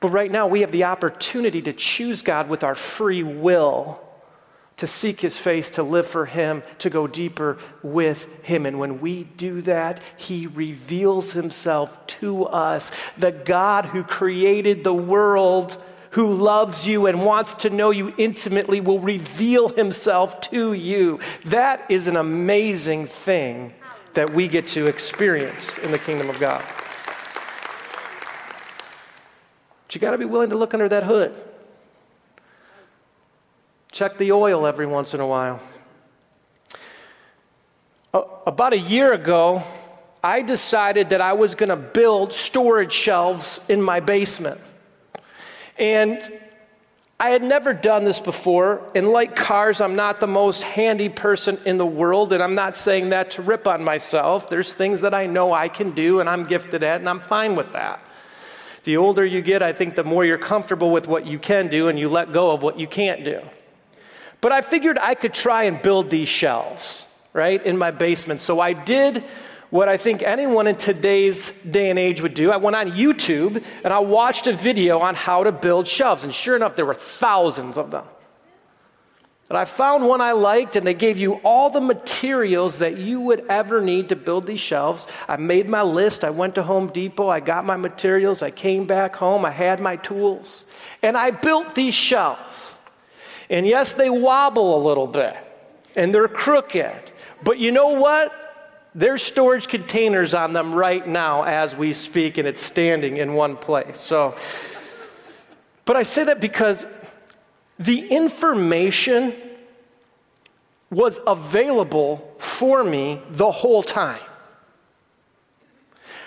But 0.00 0.10
right 0.10 0.30
now, 0.30 0.48
we 0.48 0.62
have 0.62 0.72
the 0.72 0.84
opportunity 0.84 1.62
to 1.62 1.72
choose 1.72 2.22
God 2.22 2.48
with 2.48 2.64
our 2.64 2.74
free 2.74 3.22
will, 3.22 4.00
to 4.78 4.86
seek 4.88 5.20
His 5.20 5.38
face, 5.38 5.70
to 5.70 5.84
live 5.84 6.08
for 6.08 6.26
Him, 6.26 6.64
to 6.78 6.90
go 6.90 7.06
deeper 7.06 7.56
with 7.82 8.26
Him. 8.42 8.66
And 8.66 8.80
when 8.80 9.00
we 9.00 9.22
do 9.22 9.60
that, 9.62 10.02
He 10.16 10.48
reveals 10.48 11.32
Himself 11.32 12.04
to 12.18 12.46
us. 12.46 12.90
The 13.16 13.30
God 13.30 13.86
who 13.86 14.02
created 14.02 14.82
the 14.82 14.92
world 14.92 15.82
who 16.12 16.32
loves 16.34 16.86
you 16.86 17.06
and 17.06 17.24
wants 17.24 17.54
to 17.54 17.70
know 17.70 17.90
you 17.90 18.12
intimately 18.18 18.80
will 18.80 19.00
reveal 19.00 19.68
himself 19.70 20.40
to 20.40 20.72
you. 20.74 21.18
That 21.46 21.90
is 21.90 22.06
an 22.06 22.16
amazing 22.16 23.06
thing 23.06 23.72
that 24.14 24.32
we 24.32 24.46
get 24.46 24.68
to 24.68 24.86
experience 24.86 25.78
in 25.78 25.90
the 25.90 25.98
kingdom 25.98 26.28
of 26.28 26.38
God. 26.38 26.62
But 29.86 29.94
you 29.94 30.00
got 30.00 30.10
to 30.10 30.18
be 30.18 30.26
willing 30.26 30.50
to 30.50 30.56
look 30.56 30.74
under 30.74 30.88
that 30.88 31.02
hood. 31.02 31.34
Check 33.90 34.18
the 34.18 34.32
oil 34.32 34.66
every 34.66 34.86
once 34.86 35.14
in 35.14 35.20
a 35.20 35.26
while. 35.26 35.60
About 38.12 38.74
a 38.74 38.78
year 38.78 39.14
ago, 39.14 39.62
I 40.22 40.42
decided 40.42 41.08
that 41.10 41.22
I 41.22 41.32
was 41.32 41.54
going 41.54 41.70
to 41.70 41.76
build 41.76 42.34
storage 42.34 42.92
shelves 42.92 43.62
in 43.68 43.80
my 43.80 44.00
basement. 44.00 44.60
And 45.82 46.32
I 47.18 47.30
had 47.30 47.42
never 47.42 47.74
done 47.74 48.04
this 48.04 48.20
before. 48.20 48.80
And 48.94 49.08
like 49.08 49.34
cars, 49.34 49.80
I'm 49.80 49.96
not 49.96 50.20
the 50.20 50.28
most 50.28 50.62
handy 50.62 51.08
person 51.08 51.58
in 51.66 51.76
the 51.76 51.84
world. 51.84 52.32
And 52.32 52.40
I'm 52.40 52.54
not 52.54 52.76
saying 52.76 53.10
that 53.10 53.32
to 53.32 53.42
rip 53.42 53.66
on 53.66 53.82
myself. 53.82 54.48
There's 54.48 54.72
things 54.72 55.00
that 55.00 55.12
I 55.12 55.26
know 55.26 55.52
I 55.52 55.68
can 55.68 55.90
do 55.90 56.20
and 56.20 56.28
I'm 56.28 56.44
gifted 56.44 56.84
at, 56.84 57.00
and 57.00 57.08
I'm 57.08 57.20
fine 57.20 57.56
with 57.56 57.72
that. 57.72 58.00
The 58.84 58.96
older 58.96 59.26
you 59.26 59.42
get, 59.42 59.60
I 59.60 59.72
think 59.72 59.96
the 59.96 60.04
more 60.04 60.24
you're 60.24 60.38
comfortable 60.38 60.90
with 60.90 61.08
what 61.08 61.26
you 61.26 61.38
can 61.38 61.68
do 61.68 61.88
and 61.88 61.98
you 61.98 62.08
let 62.08 62.32
go 62.32 62.52
of 62.52 62.62
what 62.62 62.78
you 62.78 62.86
can't 62.86 63.24
do. 63.24 63.40
But 64.40 64.52
I 64.52 64.60
figured 64.60 64.98
I 64.98 65.14
could 65.14 65.34
try 65.34 65.64
and 65.64 65.82
build 65.82 66.10
these 66.10 66.28
shelves, 66.28 67.06
right, 67.32 67.64
in 67.64 67.76
my 67.76 67.90
basement. 67.90 68.40
So 68.40 68.60
I 68.60 68.72
did 68.72 69.24
what 69.72 69.88
I 69.88 69.96
think 69.96 70.22
anyone 70.22 70.66
in 70.66 70.76
today's 70.76 71.50
day 71.62 71.88
and 71.88 71.98
age 71.98 72.20
would 72.20 72.34
do. 72.34 72.52
I 72.52 72.58
went 72.58 72.76
on 72.76 72.92
YouTube 72.92 73.64
and 73.82 73.90
I 73.90 74.00
watched 74.00 74.46
a 74.46 74.52
video 74.52 74.98
on 74.98 75.14
how 75.14 75.44
to 75.44 75.50
build 75.50 75.88
shelves, 75.88 76.24
and 76.24 76.34
sure 76.34 76.54
enough, 76.54 76.76
there 76.76 76.84
were 76.84 76.92
thousands 76.92 77.78
of 77.78 77.90
them. 77.90 78.04
And 79.48 79.56
I 79.56 79.64
found 79.64 80.06
one 80.06 80.20
I 80.20 80.32
liked, 80.32 80.76
and 80.76 80.86
they 80.86 80.92
gave 80.92 81.16
you 81.16 81.36
all 81.42 81.70
the 81.70 81.80
materials 81.80 82.80
that 82.80 82.98
you 82.98 83.18
would 83.22 83.46
ever 83.48 83.80
need 83.80 84.10
to 84.10 84.16
build 84.16 84.46
these 84.46 84.60
shelves. 84.60 85.06
I 85.26 85.38
made 85.38 85.70
my 85.70 85.80
list. 85.80 86.22
I 86.22 86.30
went 86.30 86.54
to 86.56 86.62
Home 86.62 86.88
Depot. 86.88 87.28
I 87.28 87.40
got 87.40 87.64
my 87.64 87.78
materials. 87.78 88.42
I 88.42 88.50
came 88.50 88.86
back 88.86 89.16
home. 89.16 89.46
I 89.46 89.50
had 89.50 89.80
my 89.80 89.96
tools. 89.96 90.66
And 91.02 91.16
I 91.16 91.30
built 91.30 91.74
these 91.74 91.94
shelves. 91.94 92.78
And 93.48 93.66
yes, 93.66 93.94
they 93.94 94.10
wobble 94.10 94.76
a 94.76 94.80
little 94.86 95.06
bit, 95.06 95.34
and 95.96 96.14
they're 96.14 96.28
crooked. 96.28 97.10
But 97.42 97.58
you 97.58 97.72
know 97.72 97.88
what? 97.88 98.34
There's 98.94 99.22
storage 99.22 99.68
containers 99.68 100.34
on 100.34 100.52
them 100.52 100.74
right 100.74 101.06
now 101.06 101.44
as 101.44 101.74
we 101.74 101.94
speak, 101.94 102.36
and 102.36 102.46
it's 102.46 102.60
standing 102.60 103.16
in 103.16 103.34
one 103.34 103.56
place. 103.56 103.98
So, 103.98 104.36
but 105.84 105.96
I 105.96 106.02
say 106.02 106.24
that 106.24 106.40
because 106.40 106.84
the 107.78 108.06
information 108.08 109.34
was 110.90 111.18
available 111.26 112.34
for 112.38 112.84
me 112.84 113.22
the 113.30 113.50
whole 113.50 113.82
time. 113.82 114.20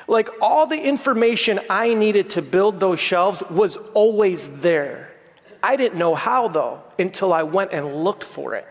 Like 0.07 0.29
all 0.41 0.65
the 0.65 0.79
information 0.79 1.59
I 1.69 1.93
needed 1.93 2.31
to 2.31 2.41
build 2.41 2.79
those 2.79 2.99
shelves 2.99 3.43
was 3.49 3.77
always 3.93 4.49
there. 4.59 5.11
I 5.61 5.75
didn't 5.75 5.97
know 5.97 6.13
how, 6.13 6.47
though, 6.47 6.81
until 6.99 7.33
I 7.33 7.43
went 7.43 7.73
and 7.73 7.91
looked 8.03 8.23
for 8.23 8.55
it. 8.55 8.67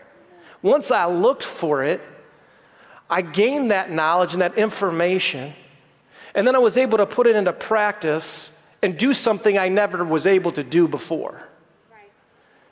Once 0.61 0.91
I 0.91 1.05
looked 1.05 1.43
for 1.43 1.83
it, 1.83 2.01
I 3.09 3.21
gained 3.21 3.71
that 3.71 3.91
knowledge 3.91 4.33
and 4.33 4.41
that 4.41 4.57
information, 4.57 5.53
and 6.33 6.47
then 6.47 6.55
I 6.55 6.59
was 6.59 6.77
able 6.77 6.97
to 6.97 7.05
put 7.05 7.27
it 7.27 7.35
into 7.35 7.53
practice 7.53 8.49
and 8.81 8.97
do 8.97 9.13
something 9.13 9.57
I 9.57 9.69
never 9.69 10.03
was 10.03 10.27
able 10.27 10.51
to 10.53 10.63
do 10.63 10.87
before. 10.87 11.41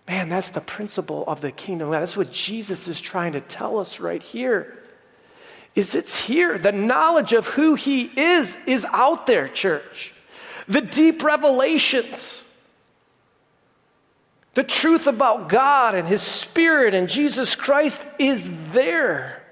Man, 0.08 0.28
that's 0.30 0.50
the 0.50 0.62
principle 0.62 1.24
of 1.28 1.42
the 1.42 1.52
kingdom. 1.52 1.90
That's 1.92 2.18
what 2.18 2.32
Jesus 2.32 2.88
is 2.88 3.00
trying 3.00 3.34
to 3.34 3.42
tell 3.42 3.80
us 3.80 4.00
right 4.00 4.22
here. 4.22 4.80
Is 5.76 5.96
it's 5.96 6.20
here. 6.20 6.58
The 6.58 6.72
knowledge 6.72 7.34
of 7.34 7.48
who 7.48 7.76
he 7.76 8.12
is 8.16 8.58
is 8.68 8.86
out 8.92 9.26
there, 9.26 9.48
church. 9.48 10.14
The 10.68 10.82
deep 10.82 11.24
revelations. 11.24 12.44
The 14.56 14.64
truth 14.64 15.08
about 15.08 15.50
God 15.50 15.96
and 15.96 16.08
his 16.08 16.22
spirit 16.22 16.94
and 16.94 17.10
Jesus 17.10 17.56
Christ 17.56 18.06
is 18.20 18.52
there. 18.72 19.43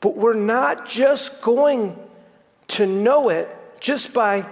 But 0.00 0.16
we're 0.16 0.34
not 0.34 0.86
just 0.86 1.42
going 1.42 1.98
to 2.68 2.86
know 2.86 3.30
it 3.30 3.54
just 3.80 4.12
by 4.12 4.46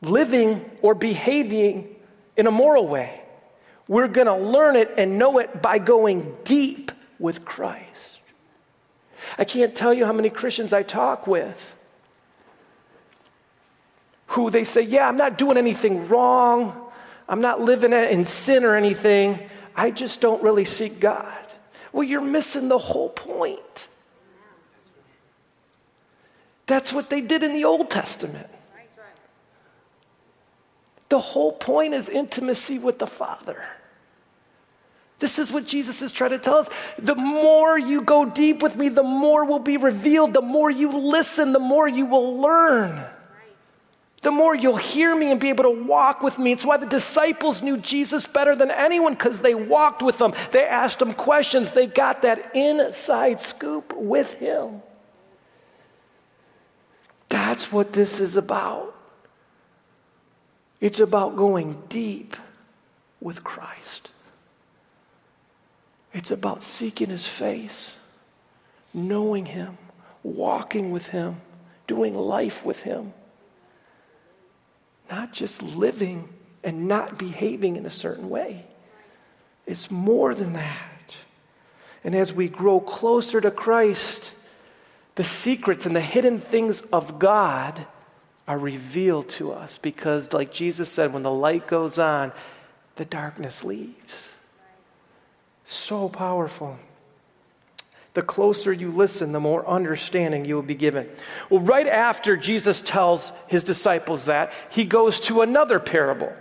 living 0.00 0.70
or 0.80 0.94
behaving 0.94 1.94
in 2.36 2.46
a 2.46 2.50
moral 2.50 2.86
way. 2.86 3.20
We're 3.88 4.08
going 4.08 4.26
to 4.26 4.36
learn 4.36 4.76
it 4.76 4.92
and 4.96 5.18
know 5.18 5.38
it 5.38 5.60
by 5.60 5.78
going 5.78 6.36
deep 6.44 6.92
with 7.18 7.44
Christ. 7.44 8.20
I 9.38 9.44
can't 9.44 9.74
tell 9.74 9.92
you 9.92 10.06
how 10.06 10.12
many 10.12 10.30
Christians 10.30 10.72
I 10.72 10.82
talk 10.82 11.26
with 11.26 11.76
who 14.32 14.50
they 14.50 14.64
say, 14.64 14.82
Yeah, 14.82 15.06
I'm 15.06 15.16
not 15.16 15.36
doing 15.36 15.56
anything 15.56 16.08
wrong. 16.08 16.90
I'm 17.28 17.40
not 17.40 17.60
living 17.60 17.92
in 17.92 18.24
sin 18.24 18.64
or 18.64 18.74
anything. 18.74 19.38
I 19.76 19.90
just 19.90 20.20
don't 20.20 20.42
really 20.42 20.64
seek 20.64 21.00
God. 21.00 21.38
Well, 21.92 22.02
you're 22.02 22.20
missing 22.20 22.68
the 22.68 22.78
whole 22.78 23.10
point. 23.10 23.88
That's 26.66 26.92
what 26.92 27.10
they 27.10 27.20
did 27.20 27.42
in 27.42 27.52
the 27.52 27.64
Old 27.64 27.90
Testament. 27.90 28.48
The 31.08 31.20
whole 31.20 31.52
point 31.52 31.92
is 31.92 32.08
intimacy 32.08 32.78
with 32.78 32.98
the 32.98 33.06
Father. 33.06 33.62
This 35.18 35.38
is 35.38 35.52
what 35.52 35.66
Jesus 35.66 36.02
is 36.02 36.10
trying 36.10 36.30
to 36.30 36.38
tell 36.38 36.56
us. 36.56 36.70
The 36.98 37.14
more 37.14 37.78
you 37.78 38.00
go 38.00 38.24
deep 38.24 38.62
with 38.62 38.76
me, 38.76 38.88
the 38.88 39.02
more 39.02 39.44
will 39.44 39.60
be 39.60 39.76
revealed. 39.76 40.34
The 40.34 40.42
more 40.42 40.70
you 40.70 40.90
listen, 40.90 41.52
the 41.52 41.60
more 41.60 41.86
you 41.86 42.06
will 42.06 42.40
learn. 42.40 43.04
The 44.22 44.30
more 44.30 44.54
you'll 44.54 44.76
hear 44.76 45.14
me 45.14 45.30
and 45.30 45.40
be 45.40 45.48
able 45.48 45.64
to 45.64 45.84
walk 45.84 46.22
with 46.22 46.38
me. 46.38 46.52
It's 46.52 46.64
why 46.64 46.76
the 46.76 46.86
disciples 46.86 47.60
knew 47.60 47.76
Jesus 47.76 48.26
better 48.26 48.56
than 48.56 48.70
anyone 48.70 49.14
because 49.14 49.40
they 49.40 49.54
walked 49.54 50.02
with 50.02 50.20
him. 50.20 50.32
They 50.50 50.64
asked 50.64 51.02
him 51.02 51.12
questions. 51.12 51.72
They 51.72 51.88
got 51.88 52.22
that 52.22 52.50
inside 52.54 53.38
scoop 53.38 53.92
with 53.94 54.34
him. 54.34 54.82
That's 57.32 57.72
what 57.72 57.94
this 57.94 58.20
is 58.20 58.36
about. 58.36 58.94
It's 60.82 61.00
about 61.00 61.34
going 61.34 61.82
deep 61.88 62.36
with 63.22 63.42
Christ. 63.42 64.10
It's 66.12 66.30
about 66.30 66.62
seeking 66.62 67.08
his 67.08 67.26
face, 67.26 67.96
knowing 68.92 69.46
him, 69.46 69.78
walking 70.22 70.90
with 70.90 71.08
him, 71.08 71.40
doing 71.86 72.14
life 72.14 72.66
with 72.66 72.82
him. 72.82 73.14
Not 75.10 75.32
just 75.32 75.62
living 75.62 76.28
and 76.62 76.86
not 76.86 77.16
behaving 77.16 77.76
in 77.76 77.86
a 77.86 77.90
certain 77.90 78.28
way. 78.28 78.66
It's 79.66 79.90
more 79.90 80.34
than 80.34 80.52
that. 80.52 81.16
And 82.04 82.14
as 82.14 82.30
we 82.30 82.48
grow 82.48 82.78
closer 82.78 83.40
to 83.40 83.50
Christ, 83.50 84.32
the 85.14 85.24
secrets 85.24 85.86
and 85.86 85.94
the 85.94 86.00
hidden 86.00 86.40
things 86.40 86.80
of 86.80 87.18
God 87.18 87.86
are 88.48 88.58
revealed 88.58 89.28
to 89.30 89.52
us 89.52 89.78
because, 89.78 90.32
like 90.32 90.52
Jesus 90.52 90.88
said, 90.88 91.12
when 91.12 91.22
the 91.22 91.30
light 91.30 91.66
goes 91.66 91.98
on, 91.98 92.32
the 92.96 93.04
darkness 93.04 93.64
leaves. 93.64 94.34
So 95.64 96.08
powerful. 96.08 96.78
The 98.14 98.22
closer 98.22 98.72
you 98.72 98.90
listen, 98.90 99.32
the 99.32 99.40
more 99.40 99.66
understanding 99.66 100.44
you 100.44 100.54
will 100.54 100.62
be 100.62 100.74
given. 100.74 101.08
Well, 101.48 101.60
right 101.60 101.86
after 101.86 102.36
Jesus 102.36 102.80
tells 102.80 103.32
his 103.46 103.64
disciples 103.64 104.26
that, 104.26 104.52
he 104.70 104.84
goes 104.84 105.18
to 105.20 105.40
another 105.40 105.78
parable. 105.78 106.32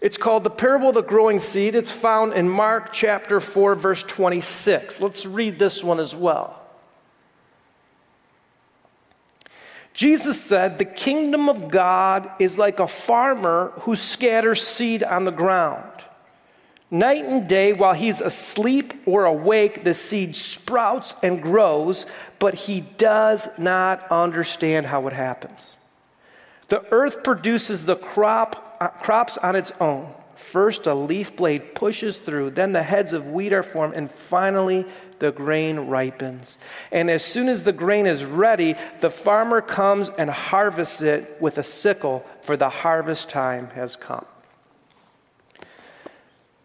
It's 0.00 0.16
called 0.16 0.44
the 0.44 0.50
parable 0.50 0.88
of 0.88 0.94
the 0.94 1.02
growing 1.02 1.38
seed. 1.38 1.74
It's 1.74 1.92
found 1.92 2.32
in 2.32 2.48
Mark 2.48 2.92
chapter 2.92 3.40
4, 3.40 3.74
verse 3.74 4.02
26. 4.02 5.00
Let's 5.00 5.26
read 5.26 5.58
this 5.58 5.84
one 5.84 6.00
as 6.00 6.16
well. 6.16 6.57
Jesus 9.98 10.40
said, 10.40 10.78
The 10.78 10.84
kingdom 10.84 11.48
of 11.48 11.72
God 11.72 12.30
is 12.38 12.56
like 12.56 12.78
a 12.78 12.86
farmer 12.86 13.72
who 13.80 13.96
scatters 13.96 14.64
seed 14.64 15.02
on 15.02 15.24
the 15.24 15.32
ground. 15.32 15.90
Night 16.88 17.24
and 17.24 17.48
day, 17.48 17.72
while 17.72 17.94
he's 17.94 18.20
asleep 18.20 18.94
or 19.06 19.24
awake, 19.24 19.82
the 19.82 19.94
seed 19.94 20.36
sprouts 20.36 21.16
and 21.20 21.42
grows, 21.42 22.06
but 22.38 22.54
he 22.54 22.80
does 22.80 23.48
not 23.58 24.08
understand 24.08 24.86
how 24.86 25.08
it 25.08 25.12
happens. 25.12 25.76
The 26.68 26.84
earth 26.92 27.24
produces 27.24 27.84
the 27.84 27.96
crop, 27.96 28.76
uh, 28.80 28.86
crops 29.02 29.36
on 29.38 29.56
its 29.56 29.72
own. 29.80 30.14
First, 30.38 30.86
a 30.86 30.94
leaf 30.94 31.34
blade 31.34 31.74
pushes 31.74 32.20
through, 32.20 32.50
then, 32.50 32.72
the 32.72 32.84
heads 32.84 33.12
of 33.12 33.26
wheat 33.26 33.52
are 33.52 33.64
formed, 33.64 33.94
and 33.94 34.08
finally, 34.10 34.86
the 35.18 35.32
grain 35.32 35.80
ripens. 35.88 36.58
And 36.92 37.10
as 37.10 37.24
soon 37.24 37.48
as 37.48 37.64
the 37.64 37.72
grain 37.72 38.06
is 38.06 38.24
ready, 38.24 38.76
the 39.00 39.10
farmer 39.10 39.60
comes 39.60 40.10
and 40.10 40.30
harvests 40.30 41.02
it 41.02 41.38
with 41.40 41.58
a 41.58 41.64
sickle, 41.64 42.24
for 42.42 42.56
the 42.56 42.68
harvest 42.68 43.28
time 43.28 43.70
has 43.70 43.96
come. 43.96 44.24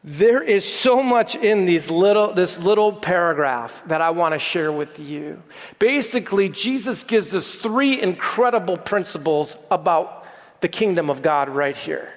There 0.04 0.44
is 0.44 0.72
so 0.72 1.02
much 1.02 1.36
in 1.36 1.66
these 1.66 1.90
little, 1.90 2.32
this 2.32 2.60
little 2.60 2.94
paragraph 2.94 3.84
that 3.88 4.02
I 4.02 4.12
want 4.12 4.34
to 4.34 4.40
share 4.40 4.72
with 4.72 5.00
you. 5.00 5.42
Basically, 5.80 6.48
Jesus 6.48 7.04
gives 7.04 7.34
us 7.34 7.56
three 7.56 8.00
incredible 8.00 8.78
principles 8.78 9.58
about 9.72 10.26
the 10.62 10.70
kingdom 10.70 11.10
of 11.10 11.24
God 11.24 11.50
right 11.50 11.76
here 11.76 12.14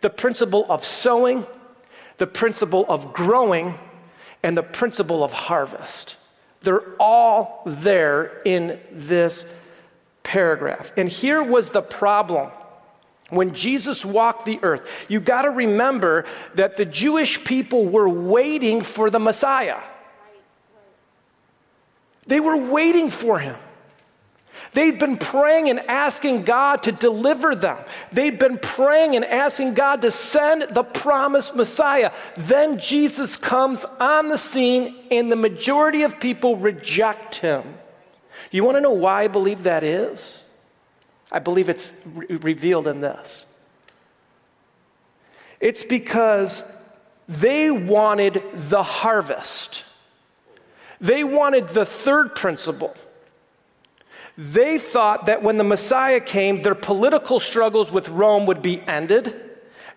the 0.00 0.10
principle 0.10 0.66
of 0.68 0.84
sowing, 0.84 1.46
the 2.18 2.26
principle 2.26 2.86
of 2.88 3.12
growing, 3.12 3.78
and 4.42 4.56
the 4.56 4.62
principle 4.62 5.22
of 5.22 5.32
harvest. 5.32 6.16
They're 6.62 6.94
all 6.98 7.62
there 7.66 8.42
in 8.44 8.78
this 8.90 9.44
paragraph. 10.22 10.92
And 10.96 11.08
here 11.08 11.42
was 11.42 11.70
the 11.70 11.82
problem. 11.82 12.50
When 13.30 13.54
Jesus 13.54 14.04
walked 14.04 14.44
the 14.44 14.58
earth, 14.62 14.90
you 15.08 15.20
got 15.20 15.42
to 15.42 15.50
remember 15.50 16.24
that 16.54 16.76
the 16.76 16.84
Jewish 16.84 17.42
people 17.44 17.86
were 17.86 18.08
waiting 18.08 18.82
for 18.82 19.08
the 19.08 19.20
Messiah. 19.20 19.80
They 22.26 22.40
were 22.40 22.56
waiting 22.56 23.08
for 23.08 23.38
him. 23.38 23.56
They'd 24.72 24.98
been 24.98 25.16
praying 25.16 25.68
and 25.68 25.80
asking 25.80 26.44
God 26.44 26.84
to 26.84 26.92
deliver 26.92 27.56
them. 27.56 27.78
They'd 28.12 28.38
been 28.38 28.58
praying 28.58 29.16
and 29.16 29.24
asking 29.24 29.74
God 29.74 30.02
to 30.02 30.12
send 30.12 30.74
the 30.74 30.84
promised 30.84 31.56
Messiah. 31.56 32.12
Then 32.36 32.78
Jesus 32.78 33.36
comes 33.36 33.84
on 33.98 34.28
the 34.28 34.38
scene, 34.38 34.96
and 35.10 35.30
the 35.30 35.36
majority 35.36 36.02
of 36.02 36.20
people 36.20 36.56
reject 36.56 37.36
him. 37.36 37.64
You 38.52 38.64
want 38.64 38.76
to 38.76 38.80
know 38.80 38.92
why 38.92 39.24
I 39.24 39.28
believe 39.28 39.64
that 39.64 39.82
is? 39.82 40.44
I 41.32 41.40
believe 41.40 41.68
it's 41.68 42.00
re- 42.14 42.26
revealed 42.36 42.86
in 42.86 43.00
this. 43.00 43.46
It's 45.60 45.84
because 45.84 46.64
they 47.28 47.70
wanted 47.70 48.42
the 48.54 48.82
harvest. 48.82 49.84
They 51.00 51.22
wanted 51.24 51.68
the 51.70 51.86
third 51.86 52.34
principle. 52.34 52.96
They 54.40 54.78
thought 54.78 55.26
that 55.26 55.42
when 55.42 55.58
the 55.58 55.64
Messiah 55.64 56.18
came, 56.18 56.62
their 56.62 56.74
political 56.74 57.40
struggles 57.40 57.92
with 57.92 58.08
Rome 58.08 58.46
would 58.46 58.62
be 58.62 58.80
ended. 58.80 59.38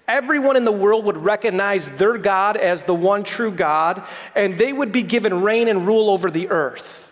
Everyone 0.06 0.58
in 0.58 0.65
the 0.65 0.71
world 0.71 1.06
would 1.06 1.15
recognize 1.15 1.88
their 1.91 2.17
God 2.17 2.58
as 2.58 2.84
the 2.84 2.93
one 2.93 3.23
true 3.23 3.51
God, 3.51 4.03
and 4.36 4.58
they 4.58 4.73
would 4.73 4.91
be 4.91 5.01
given 5.01 5.43
reign 5.43 5.69
and 5.69 5.88
rule 5.88 6.10
over 6.10 6.29
the 6.29 6.49
earth. 6.49 7.10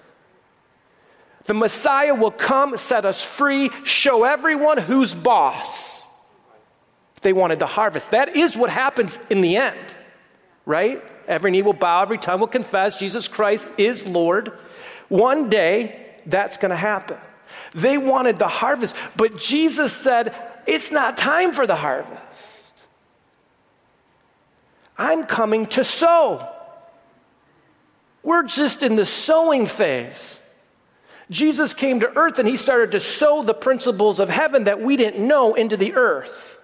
The 1.45 1.53
Messiah 1.53 2.13
will 2.13 2.31
come, 2.31 2.75
set 2.75 3.05
us 3.05 3.23
free, 3.23 3.69
show 3.85 4.25
everyone 4.25 4.77
who's 4.77 5.13
boss. 5.13 6.09
They 7.21 7.31
wanted 7.31 7.59
to 7.59 7.65
harvest. 7.65 8.11
That 8.11 8.35
is 8.35 8.57
what 8.57 8.69
happens 8.69 9.17
in 9.29 9.39
the 9.39 9.55
end, 9.55 9.79
right? 10.65 11.01
Every 11.29 11.51
knee 11.51 11.61
will 11.61 11.71
bow, 11.71 12.01
every 12.01 12.17
tongue 12.17 12.41
will 12.41 12.47
confess 12.47 12.97
Jesus 12.97 13.29
Christ 13.29 13.69
is 13.77 14.05
Lord. 14.05 14.51
One 15.07 15.47
day, 15.47 16.00
that's 16.25 16.57
going 16.57 16.71
to 16.71 16.75
happen. 16.75 17.17
They 17.73 17.97
wanted 17.97 18.39
the 18.39 18.47
harvest, 18.47 18.95
but 19.15 19.37
Jesus 19.37 19.91
said, 19.93 20.35
It's 20.67 20.91
not 20.91 21.17
time 21.17 21.53
for 21.53 21.67
the 21.67 21.75
harvest. 21.75 22.83
I'm 24.97 25.25
coming 25.25 25.65
to 25.67 25.83
sow. 25.83 26.47
We're 28.23 28.43
just 28.43 28.83
in 28.83 28.95
the 28.95 29.05
sowing 29.05 29.65
phase. 29.65 30.37
Jesus 31.31 31.73
came 31.73 32.01
to 32.01 32.15
earth 32.15 32.39
and 32.39 32.47
he 32.47 32.57
started 32.57 32.91
to 32.91 32.99
sow 32.99 33.41
the 33.41 33.53
principles 33.53 34.19
of 34.19 34.29
heaven 34.29 34.65
that 34.65 34.81
we 34.81 34.97
didn't 34.97 35.25
know 35.25 35.55
into 35.55 35.77
the 35.77 35.93
earth. 35.93 36.59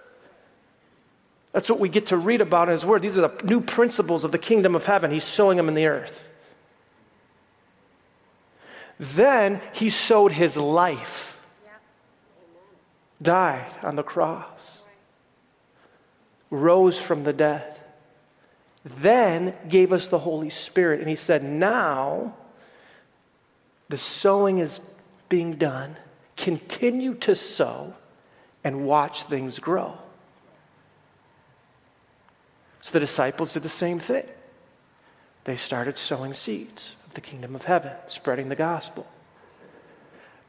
That's 1.52 1.70
what 1.70 1.80
we 1.80 1.88
get 1.88 2.06
to 2.06 2.16
read 2.16 2.42
about 2.42 2.68
in 2.68 2.72
his 2.72 2.84
word. 2.84 3.02
These 3.02 3.16
are 3.16 3.26
the 3.26 3.44
new 3.44 3.60
principles 3.60 4.24
of 4.24 4.30
the 4.30 4.38
kingdom 4.38 4.76
of 4.76 4.84
heaven. 4.84 5.10
He's 5.10 5.24
sowing 5.24 5.56
them 5.56 5.68
in 5.68 5.74
the 5.74 5.86
earth. 5.86 6.27
Then 8.98 9.60
he 9.72 9.90
sowed 9.90 10.32
his 10.32 10.56
life, 10.56 11.38
died 13.22 13.72
on 13.82 13.96
the 13.96 14.02
cross, 14.02 14.84
rose 16.50 16.98
from 16.98 17.24
the 17.24 17.32
dead, 17.32 17.78
then 18.84 19.54
gave 19.68 19.92
us 19.92 20.08
the 20.08 20.18
Holy 20.18 20.50
Spirit. 20.50 21.00
And 21.00 21.08
he 21.08 21.16
said, 21.16 21.44
Now 21.44 22.34
the 23.88 23.98
sowing 23.98 24.58
is 24.58 24.80
being 25.28 25.52
done. 25.52 25.96
Continue 26.36 27.14
to 27.14 27.34
sow 27.34 27.94
and 28.64 28.84
watch 28.84 29.24
things 29.24 29.58
grow. 29.58 29.96
So 32.80 32.92
the 32.92 33.00
disciples 33.00 33.54
did 33.54 33.62
the 33.62 33.68
same 33.68 33.98
thing. 33.98 34.26
They 35.44 35.56
started 35.56 35.98
sowing 35.98 36.34
seeds 36.34 36.94
the 37.18 37.22
kingdom 37.22 37.56
of 37.56 37.64
heaven, 37.64 37.90
spreading 38.06 38.48
the 38.48 38.54
gospel. 38.54 39.04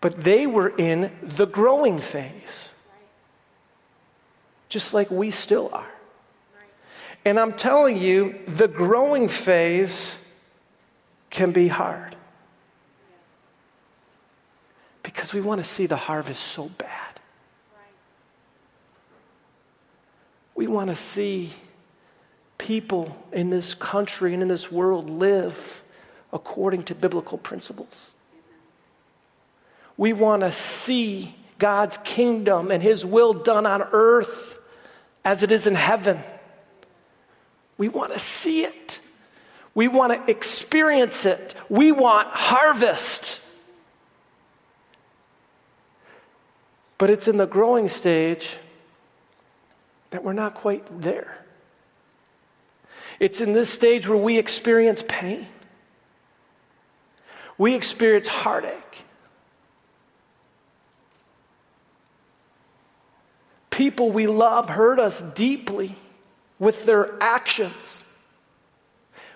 But 0.02 0.24
they 0.24 0.46
were 0.46 0.70
in 0.70 1.12
the 1.24 1.48
growing 1.48 2.00
phase, 2.00 2.70
just 4.70 4.94
like 4.94 5.10
we 5.10 5.32
still 5.32 5.72
are. 5.74 5.92
And 7.26 7.40
I'm 7.40 7.54
telling 7.54 7.98
you, 7.98 8.38
the 8.46 8.68
growing 8.68 9.30
phase 9.30 10.16
can 11.32 11.52
be 11.54 11.70
hard 11.70 12.16
because 15.02 15.34
we 15.34 15.42
want 15.42 15.60
to 15.60 15.68
see 15.68 15.88
the 15.88 15.96
harvest 15.96 16.44
so 16.44 16.70
bad. 16.78 17.20
We 20.54 20.68
want 20.68 20.92
to 20.92 20.96
see 20.96 21.52
people 22.60 23.18
in 23.32 23.50
this 23.50 23.74
country 23.74 24.36
and 24.36 24.44
in 24.44 24.50
this 24.50 24.72
world 24.72 25.10
live 25.10 25.84
according 26.32 26.84
to 26.84 26.96
biblical 26.96 27.38
principles. 27.38 28.12
We 29.98 30.14
want 30.14 30.42
to 30.42 30.52
see 30.52 31.36
God's 31.58 31.98
kingdom 31.98 32.72
and 32.72 32.82
His 32.82 33.06
will 33.06 33.34
done 33.34 33.66
on 33.66 33.82
earth 33.92 34.58
as 35.26 35.44
it 35.44 35.52
is 35.52 35.68
in 35.68 35.76
heaven. 35.76 36.20
We 37.78 37.90
want 37.90 38.14
to 38.14 38.20
see 38.20 38.64
it. 38.64 39.00
We 39.76 39.88
want 39.88 40.14
to 40.14 40.32
experience 40.32 41.26
it. 41.26 41.56
We 41.70 41.92
want 41.92 42.28
harvest. 42.30 43.42
But 46.98 47.10
it's 47.10 47.28
in 47.28 47.38
the 47.38 47.48
growing 47.48 47.88
stage 47.88 48.58
that 50.10 50.24
we're 50.24 50.34
not 50.34 50.56
quite 50.56 51.02
there. 51.02 51.38
It's 53.20 53.42
in 53.42 53.54
this 53.54 53.70
stage 53.70 54.08
where 54.08 54.18
we 54.18 54.38
experience 54.38 55.04
pain, 55.08 55.48
we 57.60 57.76
experience 57.76 58.28
heartache. 58.28 59.04
People 63.70 64.12
we 64.12 64.26
love 64.26 64.70
hurt 64.70 65.00
us 65.00 65.22
deeply 65.22 65.96
with 66.58 66.86
their 66.86 67.22
actions. 67.22 68.04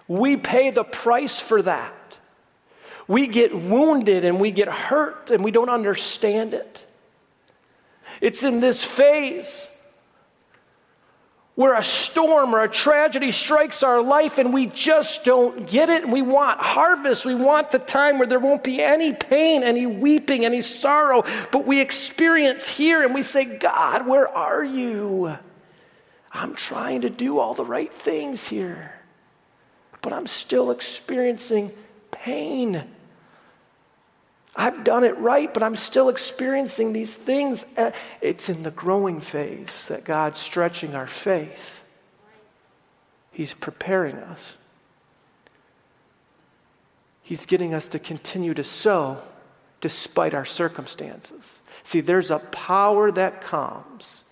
We 0.08 0.38
pay 0.38 0.72
the 0.72 0.84
price 0.84 1.40
for 1.40 1.62
that. 1.62 2.18
We 3.08 3.28
get 3.28 3.54
wounded 3.54 4.24
and 4.24 4.40
we 4.40 4.52
get 4.52 4.70
hurt 4.70 5.30
and 5.30 5.44
we 5.44 5.52
don't 5.52 5.70
understand 5.70 6.54
it. 6.54 6.86
It's 8.22 8.44
in 8.44 8.62
this 8.62 8.84
phase 8.84 9.68
where 11.56 11.76
a 11.76 11.84
storm 11.84 12.56
or 12.56 12.64
a 12.64 12.70
tragedy 12.70 13.30
strikes 13.30 13.84
our 13.84 14.02
life 14.02 14.40
and 14.40 14.52
we 14.54 14.66
just 14.66 15.24
don't 15.24 15.68
get 15.68 15.90
it. 15.90 16.04
And 16.04 16.12
we 16.12 16.24
want 16.24 16.60
harvest. 16.60 17.26
We 17.26 17.36
want 17.36 17.70
the 17.70 17.80
time 17.80 18.18
where 18.18 18.28
there 18.28 18.40
won't 18.40 18.64
be 18.64 18.82
any 18.82 19.14
pain, 19.14 19.62
any 19.62 19.86
weeping, 19.86 20.46
any 20.46 20.64
sorrow. 20.64 21.24
But 21.52 21.66
we 21.66 21.80
experience 21.80 22.68
here 22.68 23.04
and 23.04 23.14
we 23.14 23.22
say, 23.22 23.58
God, 23.60 24.08
where 24.08 24.28
are 24.28 24.64
you? 24.64 25.38
I'm 26.32 26.56
trying 26.56 27.02
to 27.02 27.12
do 27.12 27.38
all 27.38 27.54
the 27.54 27.66
right 27.66 27.94
things 27.94 28.48
here, 28.48 29.00
but 30.02 30.12
I'm 30.12 30.26
still 30.26 30.72
experiencing 30.72 31.72
pain. 32.10 32.84
I've 34.56 34.84
done 34.84 35.04
it 35.04 35.18
right, 35.18 35.52
but 35.52 35.64
I'm 35.64 35.76
still 35.76 36.10
experiencing 36.10 36.94
these 36.94 37.16
things. 37.16 37.66
Uh, 37.76 37.92
it's 38.22 38.50
in 38.50 38.64
the 38.64 38.72
growing 38.72 39.20
phase 39.20 39.88
that 39.88 40.04
God's 40.04 40.38
stretching 40.38 40.96
our 40.96 41.08
faith. 41.08 41.82
He's 43.32 43.54
preparing 43.54 44.18
us. 44.18 44.54
He's 47.24 47.46
getting 47.46 47.74
us 47.74 47.88
to 47.90 48.00
continue 48.00 48.54
to 48.54 48.64
sow 48.64 49.22
despite 49.82 50.34
our 50.34 50.46
circumstances. 50.46 51.60
See, 51.84 52.02
there's 52.02 52.30
a 52.30 52.40
power 52.40 53.12
that 53.12 53.42
comes, 53.42 54.24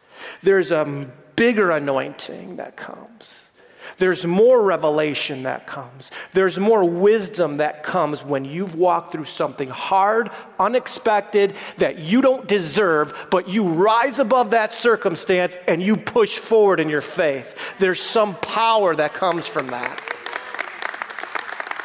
there's 0.43 0.71
a 0.71 1.09
bigger 1.35 1.71
anointing 1.71 2.57
that 2.57 2.77
comes. 2.77 3.49
There's 3.97 4.25
more 4.25 4.61
revelation 4.61 5.43
that 5.43 5.67
comes. 5.67 6.11
There's 6.33 6.57
more 6.59 6.83
wisdom 6.83 7.57
that 7.57 7.83
comes 7.83 8.23
when 8.23 8.45
you've 8.45 8.75
walked 8.75 9.11
through 9.11 9.25
something 9.25 9.69
hard, 9.69 10.31
unexpected, 10.59 11.55
that 11.77 11.99
you 11.99 12.21
don't 12.21 12.47
deserve, 12.47 13.27
but 13.29 13.49
you 13.49 13.63
rise 13.63 14.19
above 14.19 14.51
that 14.51 14.73
circumstance 14.73 15.57
and 15.67 15.81
you 15.81 15.97
push 15.97 16.37
forward 16.37 16.79
in 16.79 16.89
your 16.89 17.01
faith. 17.01 17.57
There's 17.79 18.01
some 18.01 18.35
power 18.35 18.95
that 18.95 19.13
comes 19.13 19.47
from 19.47 19.67
that. 19.67 19.99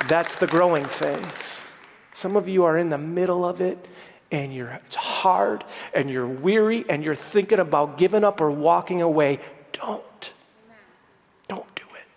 That's 0.09 0.37
the 0.37 0.47
growing 0.47 0.85
phase. 0.85 1.63
Some 2.13 2.37
of 2.37 2.49
you 2.49 2.65
are 2.65 2.79
in 2.79 2.89
the 2.89 2.99
middle 2.99 3.45
of 3.45 3.61
it 3.61 3.87
and 4.31 4.53
you're 4.55 4.71
it's 4.87 4.97
hard 4.97 5.65
and 5.95 6.11
you're 6.11 6.27
weary 6.27 6.85
and 6.89 7.05
you're 7.05 7.15
thinking 7.15 7.59
about 7.59 7.99
giving 7.99 8.25
up 8.25 8.41
or 8.41 8.51
walking 8.51 9.03
away. 9.03 9.39
Don't 9.73 10.03
do 11.49 11.85
it. 11.95 12.09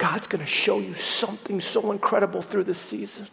God's 0.00 0.26
going 0.26 0.40
to 0.40 0.50
show 0.50 0.78
you 0.78 0.94
something 0.94 1.60
so 1.60 1.92
incredible 1.92 2.40
through 2.40 2.64
this 2.64 2.78
season. 2.78 3.28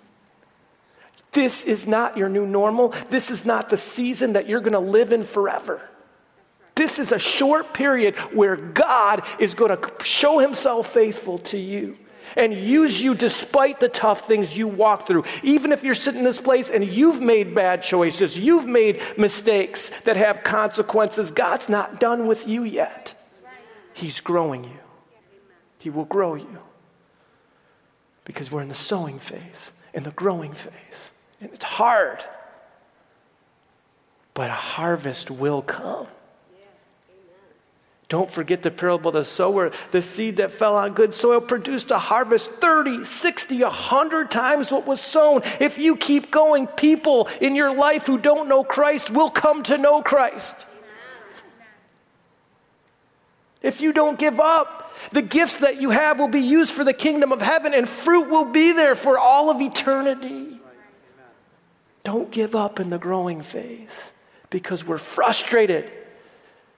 This 1.32 1.64
is 1.64 1.88
not 1.88 2.18
your 2.18 2.28
new 2.28 2.46
normal. 2.46 2.94
This 3.10 3.32
is 3.32 3.46
not 3.46 3.70
the 3.70 3.78
season 3.78 4.34
that 4.34 4.50
you're 4.50 4.60
going 4.60 4.74
to 4.74 4.80
live 4.80 5.14
in 5.14 5.24
forever. 5.24 5.82
This 6.76 7.00
is 7.00 7.14
a 7.14 7.20
short 7.20 7.74
period 7.74 8.16
where 8.34 8.58
God 8.58 9.24
is 9.40 9.56
going 9.56 9.78
to 9.78 10.04
show 10.04 10.40
himself 10.40 10.94
faithful 10.94 11.38
to 11.40 11.58
you 11.58 11.98
and 12.36 12.54
use 12.54 13.02
you 13.02 13.16
despite 13.16 13.80
the 13.80 13.88
tough 13.88 14.28
things 14.28 14.58
you 14.58 14.68
walk 14.68 15.08
through. 15.08 15.24
Even 15.44 15.72
if 15.72 15.86
you're 15.86 15.96
sitting 15.96 16.20
in 16.20 16.26
this 16.26 16.42
place 16.42 16.70
and 16.70 16.86
you've 16.86 17.22
made 17.22 17.56
bad 17.56 17.82
choices, 17.82 18.38
you've 18.38 18.66
made 18.66 19.02
mistakes 19.18 19.90
that 20.02 20.18
have 20.18 20.44
consequences, 20.44 21.32
God's 21.32 21.70
not 21.70 22.02
done 22.02 22.28
with 22.28 22.46
you 22.46 22.64
yet. 22.64 23.16
He's 23.94 24.20
growing 24.20 24.66
you. 24.66 24.87
He 25.78 25.90
will 25.90 26.06
grow 26.06 26.36
you. 26.36 26.60
Because 28.26 28.52
we're 28.52 28.62
in 28.62 28.68
the 28.68 28.76
sowing 28.76 29.20
phase, 29.20 29.72
in 29.94 30.04
the 30.04 30.12
growing 30.12 30.54
phase. 30.54 31.12
And 31.40 31.52
it's 31.54 31.64
hard. 31.64 32.24
But 34.34 34.50
a 34.50 34.54
harvest 34.54 35.32
will 35.32 35.62
come. 35.62 36.08
Don't 38.10 38.32
forget 38.32 38.64
the 38.64 38.72
parable 38.72 39.10
of 39.10 39.16
the 39.16 39.26
sower. 39.26 39.72
The 39.92 40.02
seed 40.02 40.38
that 40.38 40.52
fell 40.52 40.78
on 40.78 40.94
good 40.94 41.14
soil 41.14 41.42
produced 41.42 41.92
a 41.92 42.00
harvest 42.00 42.52
30, 42.52 43.04
60, 43.04 43.64
100 43.64 44.32
times 44.32 44.72
what 44.72 44.88
was 44.88 45.02
sown. 45.02 45.42
If 45.60 45.78
you 45.78 45.98
keep 45.98 46.32
going, 46.32 46.68
people 46.68 47.28
in 47.42 47.54
your 47.54 47.74
life 47.74 48.06
who 48.06 48.18
don't 48.18 48.48
know 48.48 48.64
Christ 48.64 49.10
will 49.10 49.30
come 49.30 49.62
to 49.64 49.78
know 49.78 50.02
Christ. 50.02 50.66
If 53.62 53.82
you 53.82 53.92
don't 53.92 54.18
give 54.18 54.40
up, 54.40 54.87
the 55.12 55.22
gifts 55.22 55.58
that 55.58 55.82
you 55.82 55.92
have 55.92 56.20
will 56.20 56.28
be 56.28 56.42
used 56.42 56.72
for 56.72 56.84
the 56.84 56.94
kingdom 56.94 57.32
of 57.32 57.42
heaven 57.42 57.74
and 57.74 57.88
fruit 57.88 58.30
will 58.30 58.46
be 58.46 58.72
there 58.72 58.96
for 58.96 59.18
all 59.18 59.50
of 59.50 59.62
eternity. 59.62 60.60
Don't 62.04 62.32
give 62.32 62.56
up 62.56 62.80
in 62.80 62.90
the 62.90 62.98
growing 62.98 63.42
phase 63.42 64.12
because 64.50 64.86
we're 64.86 64.98
frustrated 64.98 65.92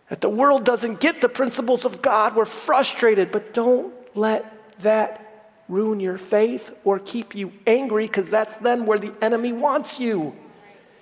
that 0.09 0.21
the 0.21 0.29
world 0.29 0.65
doesn't 0.65 0.99
get 0.99 1.21
the 1.21 1.29
principles 1.29 1.85
of 1.85 2.01
God. 2.01 2.35
We're 2.35 2.45
frustrated, 2.45 3.31
but 3.31 3.53
don't 3.53 3.93
let 4.15 4.79
that 4.81 5.25
ruin 5.69 5.99
your 5.99 6.17
faith 6.17 6.71
or 6.83 6.97
keep 6.97 7.35
you 7.35 7.53
angry 7.67 8.07
because 8.07 8.29
that's 8.29 8.55
then 8.55 8.87
where 8.87 8.97
the 8.97 9.13
enemy 9.21 9.53
wants 9.53 9.99
you. 9.99 10.35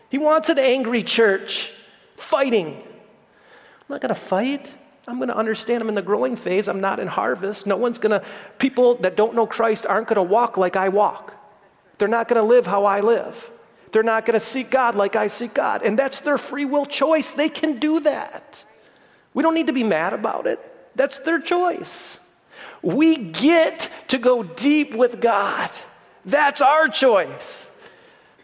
He 0.09 0.17
wants 0.17 0.49
an 0.49 0.59
angry 0.59 1.03
church 1.03 1.71
fighting. 2.17 2.75
I'm 2.75 3.87
not 3.87 4.01
going 4.01 4.13
to 4.13 4.15
fight. 4.15 4.77
I'm 5.07 5.17
going 5.17 5.29
to 5.29 5.37
understand 5.37 5.81
I'm 5.81 5.89
in 5.89 5.95
the 5.95 6.01
growing 6.01 6.35
phase. 6.35 6.67
I'm 6.67 6.81
not 6.81 6.99
in 6.99 7.07
harvest. 7.07 7.65
No 7.65 7.77
one's 7.77 7.97
going 7.97 8.19
to, 8.19 8.27
people 8.57 8.95
that 8.95 9.15
don't 9.15 9.35
know 9.35 9.47
Christ 9.47 9.85
aren't 9.85 10.07
going 10.07 10.17
to 10.17 10.23
walk 10.23 10.57
like 10.57 10.75
I 10.75 10.89
walk. 10.89 11.33
They're 11.97 12.09
not 12.09 12.27
going 12.27 12.41
to 12.41 12.47
live 12.47 12.67
how 12.67 12.83
I 12.83 12.99
live. 12.99 13.49
They're 13.93 14.03
not 14.03 14.25
going 14.25 14.33
to 14.33 14.39
seek 14.39 14.69
God 14.69 14.95
like 14.95 15.15
I 15.15 15.27
seek 15.27 15.53
God. 15.53 15.81
And 15.81 15.97
that's 15.97 16.19
their 16.19 16.37
free 16.37 16.65
will 16.65 16.85
choice. 16.85 17.31
They 17.31 17.47
can 17.47 17.79
do 17.79 18.01
that. 18.01 18.65
We 19.33 19.43
don't 19.43 19.55
need 19.55 19.67
to 19.67 19.73
be 19.73 19.83
mad 19.83 20.11
about 20.11 20.45
it. 20.45 20.59
That's 20.95 21.19
their 21.19 21.39
choice. 21.39 22.19
We 22.81 23.15
get 23.15 23.89
to 24.09 24.17
go 24.17 24.43
deep 24.43 24.93
with 24.93 25.21
God. 25.21 25.69
That's 26.25 26.61
our 26.61 26.89
choice. 26.89 27.71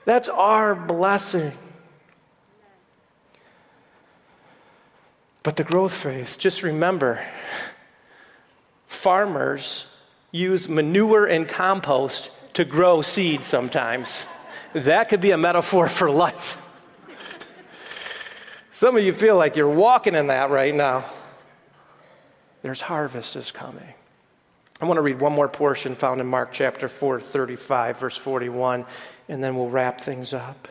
That's 0.06 0.30
our 0.30 0.76
blessing. 0.76 1.52
But 5.44 5.58
the 5.58 5.64
growth 5.66 5.94
phase, 5.94 6.38
just 6.38 6.64
remember 6.64 7.20
farmers 8.88 9.86
use 10.32 10.70
manure 10.70 11.26
and 11.26 11.48
compost 11.48 12.32
to 12.54 12.64
grow 12.64 13.02
seeds 13.02 13.48
sometimes. 13.48 14.26
That 14.74 15.10
could 15.10 15.20
be 15.22 15.32
a 15.32 15.38
metaphor 15.38 15.90
for 15.90 16.10
life. 16.10 16.58
Some 18.72 18.98
of 18.98 19.04
you 19.04 19.14
feel 19.14 19.38
like 19.38 19.56
you're 19.56 19.70
walking 19.70 20.16
in 20.16 20.28
that 20.28 20.50
right 20.50 20.74
now. 20.74 21.06
There's 22.62 22.82
harvest 22.82 23.36
is 23.36 23.52
coming. 23.52 23.94
I 24.82 24.86
want 24.86 24.98
to 24.98 25.02
read 25.02 25.20
one 25.20 25.34
more 25.34 25.48
portion 25.48 25.96
found 25.96 26.22
in 26.22 26.28
Mark 26.28 26.52
chapter 26.52 26.88
4, 26.88 27.20
35, 27.20 28.00
verse 28.00 28.18
41, 28.18 28.86
and 29.30 29.44
then 29.44 29.56
we'll 29.56 29.70
wrap 29.70 30.02
things 30.02 30.34
up. 30.34 30.68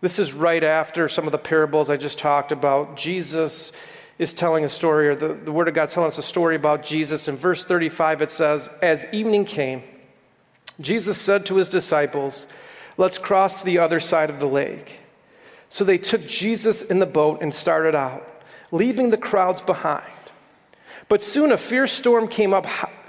This 0.00 0.18
is 0.18 0.32
right 0.32 0.62
after 0.62 1.08
some 1.08 1.26
of 1.26 1.32
the 1.32 1.38
parables 1.38 1.90
I 1.90 1.96
just 1.96 2.18
talked 2.18 2.52
about. 2.52 2.96
Jesus 2.96 3.72
is 4.18 4.32
telling 4.32 4.64
a 4.64 4.68
story, 4.68 5.08
or 5.08 5.16
the, 5.16 5.34
the 5.34 5.52
Word 5.52 5.68
of 5.68 5.74
God 5.74 5.88
telling 5.88 6.08
us 6.08 6.18
a 6.18 6.22
story 6.22 6.54
about 6.54 6.84
Jesus. 6.84 7.26
In 7.26 7.36
verse 7.36 7.64
35, 7.64 8.22
it 8.22 8.30
says, 8.30 8.68
As 8.80 9.06
evening 9.12 9.44
came, 9.44 9.82
Jesus 10.80 11.20
said 11.20 11.46
to 11.46 11.56
his 11.56 11.68
disciples, 11.68 12.46
Let's 12.96 13.18
cross 13.18 13.60
to 13.60 13.64
the 13.64 13.78
other 13.78 14.00
side 14.00 14.30
of 14.30 14.40
the 14.40 14.48
lake. 14.48 15.00
So 15.68 15.84
they 15.84 15.98
took 15.98 16.26
Jesus 16.26 16.82
in 16.82 16.98
the 16.98 17.06
boat 17.06 17.42
and 17.42 17.52
started 17.52 17.94
out, 17.94 18.42
leaving 18.70 19.10
the 19.10 19.16
crowds 19.16 19.62
behind. 19.62 20.12
But 21.08 21.22
soon 21.22 21.52
a 21.52 21.56
fierce 21.56 21.92
storm 21.92 22.28
came 22.28 22.54
up 22.54 22.66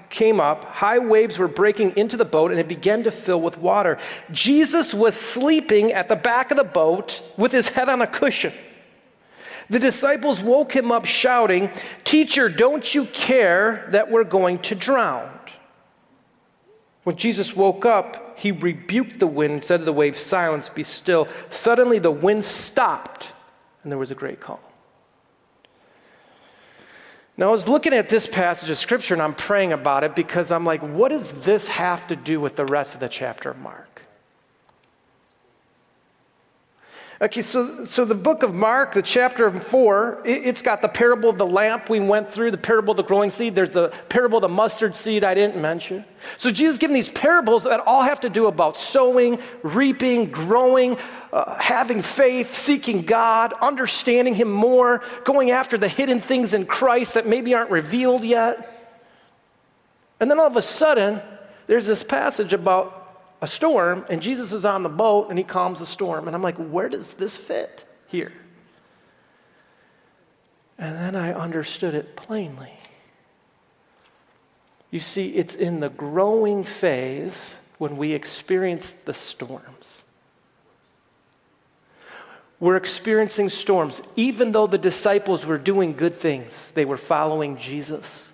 came 0.10 0.40
up, 0.40 0.66
high 0.66 1.00
waves 1.00 1.38
were 1.38 1.48
breaking 1.48 1.96
into 1.98 2.18
the 2.18 2.26
boat, 2.26 2.52
and 2.52 2.60
it 2.60 2.68
began 2.68 3.04
to 3.04 3.12
fill 3.12 3.42
with 3.42 3.58
water. 3.58 3.98
Jesus 4.32 4.94
was 4.94 5.16
sleeping 5.16 5.92
at 5.94 6.10
the 6.10 6.16
back 6.16 6.52
of 6.52 6.58
the 6.58 6.64
boat 6.64 7.24
with 7.38 7.52
his 7.52 7.70
head 7.70 7.90
on 7.90 8.02
a 8.02 8.08
cushion. 8.08 8.54
The 9.70 9.80
disciples 9.80 10.42
woke 10.42 10.76
him 10.76 10.92
up, 10.92 11.06
shouting, 11.06 11.70
Teacher, 12.04 12.50
don't 12.50 12.94
you 12.96 13.06
care 13.06 13.88
that 13.92 14.10
we're 14.10 14.24
going 14.24 14.60
to 14.60 14.76
drown? 14.76 15.30
When 17.04 17.16
Jesus 17.16 17.56
woke 17.56 17.86
up, 17.86 18.38
he 18.38 18.52
rebuked 18.52 19.20
the 19.20 19.28
wind 19.28 19.54
and 19.54 19.64
said 19.64 19.78
to 19.78 19.86
the 19.86 19.94
waves, 19.94 20.20
Silence, 20.20 20.70
be 20.70 20.84
still. 20.84 21.28
Suddenly 21.50 22.00
the 22.00 22.12
wind 22.12 22.44
stopped, 22.46 23.34
and 23.84 23.92
there 23.92 24.00
was 24.00 24.12
a 24.12 24.16
great 24.16 24.40
calm. 24.40 24.60
Now, 27.40 27.48
I 27.48 27.52
was 27.52 27.70
looking 27.70 27.94
at 27.94 28.10
this 28.10 28.28
passage 28.28 28.70
of 28.70 28.78
scripture 28.78 29.14
and 29.14 29.24
I'm 29.24 29.34
praying 29.34 29.72
about 29.72 30.04
it 30.04 30.14
because 30.14 30.52
I'm 30.52 30.66
like, 30.66 30.82
what 30.82 31.08
does 31.08 31.32
this 31.32 31.70
have 31.70 32.06
to 32.08 32.18
do 32.18 32.42
with 32.42 32.58
the 32.58 32.66
rest 32.66 32.96
of 32.96 33.00
the 33.00 33.08
chapter 33.08 33.50
of 33.50 33.58
Mark? 33.60 33.89
Okay, 37.22 37.42
so, 37.42 37.84
so 37.84 38.06
the 38.06 38.16
book 38.16 38.44
of 38.44 38.56
Mark, 38.56 38.94
the 38.94 39.02
chapter 39.02 39.52
four, 39.60 40.22
it, 40.24 40.46
has 40.46 40.62
got 40.62 40.82
the 40.82 40.88
parable 40.88 41.30
of 41.30 41.38
the 41.38 41.46
lamp 41.46 41.90
we 41.90 42.00
went 42.00 42.34
through, 42.34 42.52
the 42.52 42.58
parable 42.58 42.92
of 42.92 42.98
the 42.98 43.04
growing 43.04 43.30
seed. 43.30 43.56
There's 43.56 43.72
the 43.72 43.90
parable 44.08 44.38
of 44.38 44.44
the 44.44 44.48
mustard 44.48 44.96
seed 44.96 45.26
I 45.26 45.34
didn't 45.34 45.62
mention. 45.62 46.06
So 46.38 46.50
Jesus 46.50 46.78
giving 46.78 46.94
these 46.94 47.10
parables 47.10 47.66
that 47.66 47.82
all 47.82 48.04
have 48.04 48.22
to 48.22 48.30
do 48.30 48.48
about 48.48 48.78
sowing, 48.78 49.40
reaping, 49.64 50.32
growing, 50.32 50.98
uh, 51.34 51.60
having 51.60 52.04
faith, 52.04 52.56
seeking 52.56 53.02
God, 53.02 53.52
understanding 53.52 54.34
Him 54.34 54.50
more, 54.50 55.04
going 55.26 55.52
after 55.52 55.78
the 55.78 55.90
hidden 55.90 56.22
things 56.22 56.54
in 56.54 56.66
Christ 56.66 57.16
that 57.16 57.28
maybe 57.28 57.54
aren't 57.54 57.72
revealed 57.72 58.24
yet. 58.24 58.96
And 60.22 60.32
then 60.32 60.40
all 60.40 60.48
of 60.48 60.56
a 60.56 60.62
sudden, 60.62 61.20
there's 61.68 61.86
this 61.86 62.02
passage 62.02 62.54
about 62.54 62.99
a 63.42 63.48
storm, 63.48 64.06
and 64.10 64.22
Jesus 64.22 64.52
is 64.52 64.66
on 64.66 64.84
the 64.84 64.90
boat 64.90 65.30
and 65.30 65.38
he 65.38 65.44
calms 65.44 65.80
the 65.80 65.86
storm. 65.86 66.28
And 66.28 66.36
I'm 66.36 66.44
like, 66.44 66.58
where 66.58 66.90
does 66.90 67.14
this 67.14 67.38
fit 67.38 67.86
here? 68.08 68.34
And 70.78 70.96
then 70.96 71.16
I 71.16 71.34
understood 71.34 71.94
it 71.94 72.16
plainly. 72.16 72.72
You 74.92 75.00
see, 75.00 75.36
it's 75.36 75.56
in 75.56 75.82
the 75.82 75.90
growing 75.90 76.64
phase 76.64 77.56
when 77.78 77.98
we 77.98 78.14
experience 78.14 78.94
the 78.94 79.14
storms. 79.14 80.04
We're 82.60 82.76
experiencing 82.76 83.50
storms. 83.50 84.02
Even 84.16 84.52
though 84.52 84.68
the 84.68 84.78
disciples 84.78 85.46
were 85.46 85.58
doing 85.58 85.94
good 85.94 86.16
things, 86.16 86.72
they 86.72 86.86
were 86.86 86.98
following 86.98 87.58
Jesus. 87.58 88.29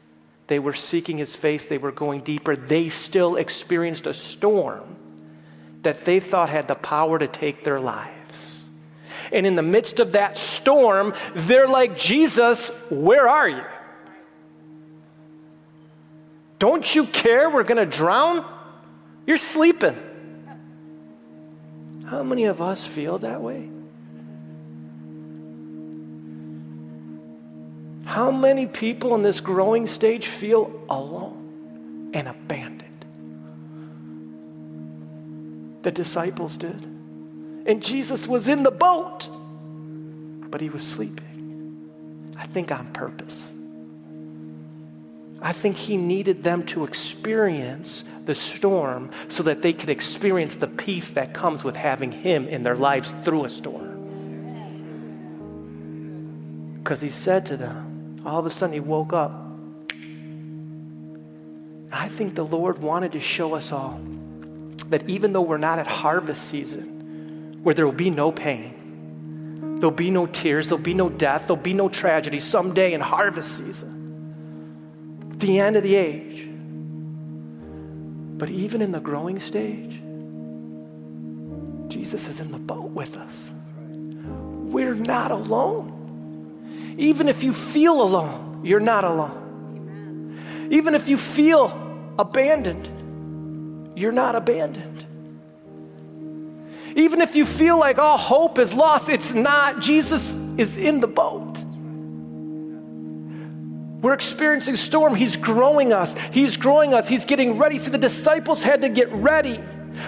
They 0.48 0.60
were 0.60 0.74
seeking 0.74 1.18
his 1.18 1.36
face, 1.36 1.68
they 1.68 1.78
were 1.78 1.92
going 1.92 2.22
deeper. 2.22 2.56
They 2.56 2.90
still 2.90 3.36
experienced 3.36 4.06
a 4.06 4.14
storm 4.14 4.96
that 5.82 6.06
they 6.06 6.20
thought 6.20 6.50
had 6.50 6.68
the 6.68 6.76
power 6.76 7.18
to 7.18 7.28
take 7.28 7.64
their 7.64 7.80
lives. 7.80 8.64
And 9.32 9.46
in 9.46 9.56
the 9.56 9.64
midst 9.64 10.00
of 10.00 10.14
that 10.14 10.38
storm, 10.38 11.14
they're 11.34 11.68
like, 11.68 11.98
Jesus, 11.98 12.70
where 12.90 13.28
are 13.28 13.50
you? 13.50 13.64
Don't 16.60 16.96
you 16.96 17.06
care 17.06 17.50
we're 17.50 17.64
going 17.64 17.78
to 17.78 17.86
drown? 17.86 18.46
You're 19.26 19.38
sleeping. 19.38 19.98
How 22.06 22.24
many 22.24 22.46
of 22.46 22.62
us 22.62 22.86
feel 22.86 23.18
that 23.20 23.42
way? 23.42 23.70
How 28.06 28.32
many 28.32 28.68
people 28.68 29.16
in 29.16 29.24
this 29.24 29.42
growing 29.42 29.88
stage 29.88 30.28
feel 30.28 30.72
alone 30.90 32.12
and 32.14 32.28
abandoned? 32.28 33.06
The 35.82 35.92
disciples 35.92 36.56
did. 36.56 36.82
And 37.66 37.84
Jesus 37.84 38.28
was 38.28 38.48
in 38.48 38.64
the 38.64 38.72
boat, 38.72 39.28
but 40.50 40.62
he 40.62 40.70
was 40.70 40.86
sleeping. 40.86 41.26
I 42.38 42.46
think 42.46 42.72
on 42.72 42.94
purpose. 42.94 43.52
I 45.42 45.52
think 45.52 45.76
he 45.76 45.98
needed 45.98 46.44
them 46.44 46.64
to 46.68 46.86
experience 46.86 48.04
the 48.26 48.36
storm 48.36 49.12
so 49.28 49.44
that 49.44 49.62
they 49.62 49.74
could 49.74 49.90
experience 49.90 50.56
the 50.56 50.68
peace 50.68 51.12
that 51.12 51.34
comes 51.34 51.64
with 51.64 51.76
having 51.76 52.12
him 52.12 52.48
in 52.48 52.64
their 52.64 52.76
lives 52.76 53.14
through 53.24 53.46
a 53.46 53.50
storm. 53.50 53.92
Because 56.84 57.02
he 57.02 57.10
said 57.10 57.46
to 57.48 57.58
them, 57.58 57.95
all 58.26 58.40
of 58.40 58.46
a 58.46 58.50
sudden 58.50 58.74
he 58.74 58.80
woke 58.80 59.14
up. 59.14 59.32
I 61.92 62.10
think 62.10 62.36
the 62.36 62.46
Lord 62.46 62.80
wanted 62.80 63.14
to 63.14 63.20
show 63.20 63.54
us 63.54 63.72
all 63.72 64.02
that 64.90 65.10
even 65.10 65.34
though 65.34 65.42
we're 65.42 65.58
not 65.58 65.80
at 65.80 65.88
harvest 65.88 66.48
season, 66.48 67.60
where 67.64 67.74
there 67.74 67.86
will 67.86 67.94
be 67.94 68.10
no 68.10 68.32
pain, 68.32 69.78
there'll 69.80 69.96
be 69.96 70.12
no 70.12 70.26
tears, 70.26 70.70
there'll 70.70 70.84
be 70.84 70.94
no 70.94 71.10
death, 71.10 71.48
there'll 71.48 71.56
be 71.56 71.74
no 71.74 71.90
tragedy 71.90 72.40
someday 72.40 72.94
in 72.94 73.02
harvest 73.02 73.56
season, 73.56 75.38
the 75.38 75.60
end 75.60 75.76
of 75.76 75.84
the 75.84 75.96
age. 75.96 76.50
But 78.38 78.50
even 78.50 78.82
in 78.82 78.92
the 78.92 79.00
growing 79.00 79.40
stage, 79.40 80.02
Jesus 81.90 82.28
is 82.28 82.40
in 82.42 82.52
the 82.52 82.60
boat 82.60 82.92
with 82.92 83.16
us. 83.16 83.52
We're 83.80 84.94
not 84.94 85.32
alone. 85.32 85.95
Even 86.98 87.28
if 87.28 87.44
you 87.44 87.54
feel 87.54 88.02
alone, 88.02 88.62
you're 88.64 88.80
not 88.80 89.04
alone. 89.04 90.70
Even 90.72 90.96
if 90.96 91.08
you 91.10 91.18
feel 91.18 92.14
abandoned, 92.18 93.98
you're 93.98 94.12
not 94.12 94.36
abandoned. 94.36 95.06
Even 96.96 97.22
if 97.22 97.36
you 97.36 97.46
feel 97.46 97.78
like 97.78 97.98
all 97.98 98.18
hope 98.18 98.58
is 98.58 98.74
lost, 98.74 99.10
it's 99.10 99.34
not. 99.34 99.82
Jesus 99.82 100.34
is 100.58 100.78
in 100.78 101.02
the 101.02 101.08
boat. 101.08 101.62
We're 104.02 104.14
experiencing 104.14 104.76
storm. 104.78 105.16
He's 105.16 105.36
growing 105.36 105.92
us. 105.92 106.16
He's 106.32 106.58
growing 106.58 106.94
us. 106.94 107.10
He's 107.10 107.26
getting 107.26 107.58
ready. 107.58 107.78
See, 107.80 107.92
the 107.92 107.98
disciples 107.98 108.64
had 108.64 108.82
to 108.82 108.90
get 108.90 109.12
ready 109.12 109.60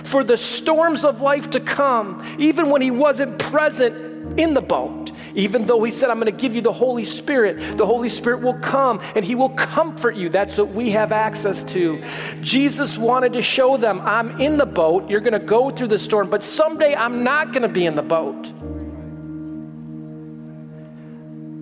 for 0.03 0.23
the 0.23 0.37
storms 0.37 1.03
of 1.03 1.19
life 1.19 1.49
to 1.51 1.59
come, 1.59 2.23
even 2.37 2.69
when 2.69 2.81
he 2.81 2.91
wasn't 2.91 3.39
present 3.39 4.39
in 4.39 4.53
the 4.53 4.61
boat. 4.61 4.96
Even 5.35 5.65
though 5.65 5.83
he 5.83 5.91
said, 5.91 6.09
I'm 6.09 6.19
going 6.19 6.31
to 6.31 6.37
give 6.37 6.55
you 6.55 6.61
the 6.61 6.73
Holy 6.73 7.03
Spirit, 7.03 7.77
the 7.77 7.85
Holy 7.85 8.09
Spirit 8.09 8.41
will 8.41 8.57
come 8.59 8.99
and 9.15 9.23
he 9.23 9.35
will 9.35 9.49
comfort 9.49 10.15
you. 10.15 10.29
That's 10.29 10.57
what 10.57 10.69
we 10.69 10.89
have 10.91 11.11
access 11.11 11.63
to. 11.65 12.03
Jesus 12.41 12.97
wanted 12.97 13.33
to 13.33 13.41
show 13.41 13.77
them, 13.77 14.01
I'm 14.01 14.39
in 14.41 14.57
the 14.57 14.65
boat. 14.65 15.09
You're 15.09 15.21
going 15.21 15.33
to 15.33 15.39
go 15.39 15.69
through 15.71 15.87
the 15.87 15.99
storm, 15.99 16.29
but 16.29 16.43
someday 16.43 16.95
I'm 16.95 17.23
not 17.23 17.51
going 17.51 17.63
to 17.63 17.69
be 17.69 17.85
in 17.85 17.95
the 17.95 18.01
boat. 18.01 18.43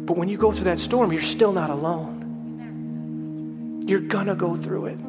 But 0.05 0.17
when 0.17 0.29
you 0.29 0.37
go 0.37 0.51
through 0.51 0.65
that 0.65 0.79
storm, 0.79 1.11
you're 1.11 1.21
still 1.23 1.51
not 1.51 1.69
alone. 1.69 2.23
You're 3.87 4.01
going 4.01 4.27
to 4.27 4.35
go 4.35 4.55
through 4.55 4.87
it 4.87 4.99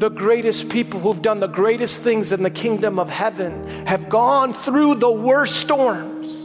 the 0.00 0.08
greatest 0.08 0.70
people 0.70 0.98
who've 0.98 1.20
done 1.20 1.40
the 1.40 1.46
greatest 1.46 2.02
things 2.02 2.32
in 2.32 2.42
the 2.42 2.50
kingdom 2.50 2.98
of 2.98 3.10
heaven 3.10 3.86
have 3.86 4.08
gone 4.08 4.50
through 4.50 4.94
the 4.94 5.10
worst 5.10 5.56
storms. 5.56 6.39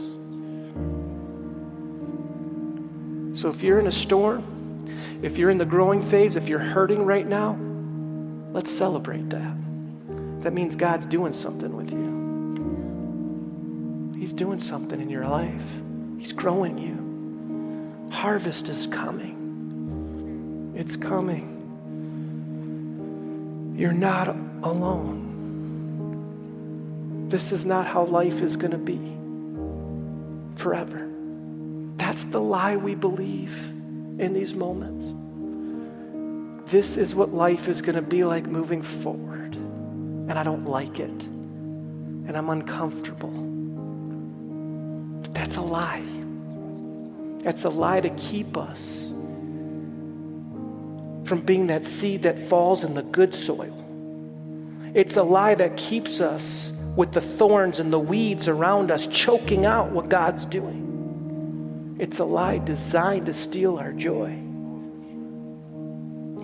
So 3.36 3.50
if 3.50 3.62
you're 3.62 3.78
in 3.78 3.86
a 3.86 3.92
storm, 3.92 4.88
if 5.20 5.36
you're 5.36 5.50
in 5.50 5.58
the 5.58 5.66
growing 5.66 6.00
phase, 6.00 6.36
if 6.36 6.48
you're 6.48 6.58
hurting 6.58 7.04
right 7.04 7.26
now, 7.26 7.58
let's 8.54 8.70
celebrate 8.70 9.28
that. 9.28 9.54
That 10.40 10.54
means 10.54 10.74
God's 10.74 11.04
doing 11.04 11.34
something 11.34 11.76
with 11.76 11.92
you. 11.92 12.16
He's 14.18 14.32
doing 14.32 14.58
something 14.58 14.98
in 15.02 15.10
your 15.10 15.26
life, 15.26 15.70
He's 16.18 16.32
growing 16.32 16.78
you. 16.78 18.08
Harvest 18.10 18.70
is 18.70 18.86
coming. 18.86 20.72
It's 20.74 20.96
coming. 20.96 21.52
You're 23.76 23.92
not 23.92 24.28
alone. 24.62 25.24
This 27.28 27.52
is 27.52 27.66
not 27.66 27.86
how 27.86 28.04
life 28.04 28.40
is 28.40 28.56
going 28.56 28.70
to 28.70 28.78
be 28.78 28.98
forever. 30.56 31.15
That's 32.16 32.32
the 32.32 32.40
lie 32.40 32.76
we 32.76 32.94
believe 32.94 33.54
in 34.18 34.32
these 34.32 34.54
moments. 34.54 35.12
This 36.70 36.96
is 36.96 37.14
what 37.14 37.34
life 37.34 37.68
is 37.68 37.82
going 37.82 37.96
to 37.96 38.00
be 38.00 38.24
like 38.24 38.46
moving 38.46 38.80
forward. 38.80 39.54
And 39.54 40.32
I 40.32 40.42
don't 40.42 40.64
like 40.64 40.98
it. 40.98 41.10
And 41.10 42.34
I'm 42.34 42.48
uncomfortable. 42.48 43.28
But 45.20 45.34
that's 45.34 45.56
a 45.56 45.60
lie. 45.60 46.06
That's 47.40 47.64
a 47.64 47.68
lie 47.68 48.00
to 48.00 48.08
keep 48.08 48.56
us 48.56 49.08
from 51.24 51.42
being 51.44 51.66
that 51.66 51.84
seed 51.84 52.22
that 52.22 52.38
falls 52.38 52.82
in 52.82 52.94
the 52.94 53.02
good 53.02 53.34
soil. 53.34 53.76
It's 54.94 55.18
a 55.18 55.22
lie 55.22 55.54
that 55.54 55.76
keeps 55.76 56.22
us 56.22 56.72
with 56.96 57.12
the 57.12 57.20
thorns 57.20 57.78
and 57.78 57.92
the 57.92 58.00
weeds 58.00 58.48
around 58.48 58.90
us, 58.90 59.06
choking 59.06 59.66
out 59.66 59.90
what 59.90 60.08
God's 60.08 60.46
doing. 60.46 60.85
It's 61.98 62.18
a 62.18 62.24
lie 62.24 62.58
designed 62.58 63.26
to 63.26 63.32
steal 63.32 63.78
our 63.78 63.92
joy. 63.92 64.36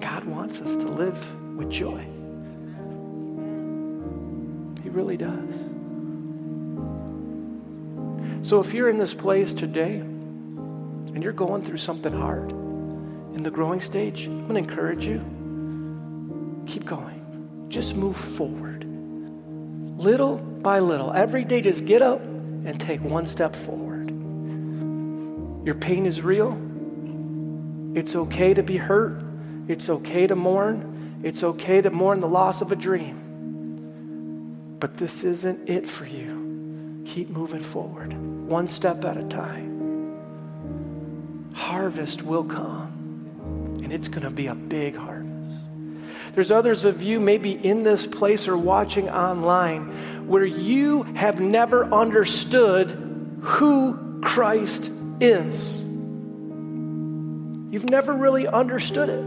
God 0.01 0.25
wants 0.25 0.61
us 0.61 0.77
to 0.77 0.89
live 0.89 1.57
with 1.57 1.71
joy. 1.71 2.01
He 4.83 4.89
really 4.89 5.17
does. 5.17 5.65
So 8.49 8.61
if 8.61 8.73
you're 8.73 8.89
in 8.89 8.99
this 8.99 9.15
place 9.15 9.53
today 9.55 9.97
and 9.97 11.23
you're 11.23 11.33
going 11.33 11.63
through 11.63 11.79
something 11.79 12.13
hard 12.13 12.51
in 12.51 13.43
the 13.43 13.51
growing 13.51 13.81
stage, 13.81 14.27
I'm 14.27 14.49
going 14.49 14.65
to 14.65 14.71
encourage 14.71 15.05
you 15.05 15.21
keep 16.67 16.85
going. 16.85 17.67
Just 17.69 17.95
move 17.95 18.17
forward. 18.17 18.85
Little 19.99 20.37
by 20.37 20.79
little. 20.79 21.13
Every 21.13 21.45
day, 21.45 21.61
just 21.61 21.85
get 21.85 22.03
up 22.03 22.21
and 22.21 22.81
take 22.81 23.03
one 23.03 23.27
step 23.27 23.55
forward. 23.55 23.92
Your 25.65 25.77
pain 25.77 26.07
is 26.07 26.21
real. 26.21 26.61
It's 27.95 28.17
okay 28.17 28.55
to 28.55 28.63
be 28.63 28.77
hurt. 28.77 29.23
It's 29.69 29.89
okay 29.89 30.27
to 30.27 30.35
mourn. 30.35 31.21
It's 31.23 31.45
okay 31.45 31.81
to 31.81 31.91
mourn 31.91 32.21
the 32.21 32.29
loss 32.29 32.63
of 32.63 32.73
a 32.73 32.77
dream. 32.77 34.77
But 34.81 34.97
this 34.97 35.23
isn't 35.23 35.69
it 35.69 35.89
for 35.89 36.05
you. 36.05 37.03
Keep 37.07 37.31
moving 37.31 37.63
forward, 37.63 38.13
one 38.49 38.67
step 38.67 39.05
at 39.05 39.17
a 39.17 39.25
time. 39.25 39.71
Harvest 41.55 42.23
will 42.23 42.45
come, 42.45 43.79
and 43.83 43.93
it's 43.93 44.09
going 44.09 44.23
to 44.23 44.31
be 44.31 44.49
a 44.49 44.55
big 44.55 44.97
harvest. 44.97 45.33
There's 46.33 46.51
others 46.51 46.85
of 46.85 47.03
you, 47.03 47.21
maybe 47.21 47.53
in 47.53 47.83
this 47.83 48.07
place 48.07 48.49
or 48.49 48.57
watching 48.57 49.11
online, 49.11 50.27
where 50.27 50.45
you 50.45 51.03
have 51.03 51.41
never 51.41 51.85
understood 51.85 52.91
who 53.43 54.21
Christ 54.23 54.91
is. 55.23 55.81
You've 57.73 57.89
never 57.89 58.13
really 58.13 58.47
understood 58.47 59.09
it. 59.09 59.25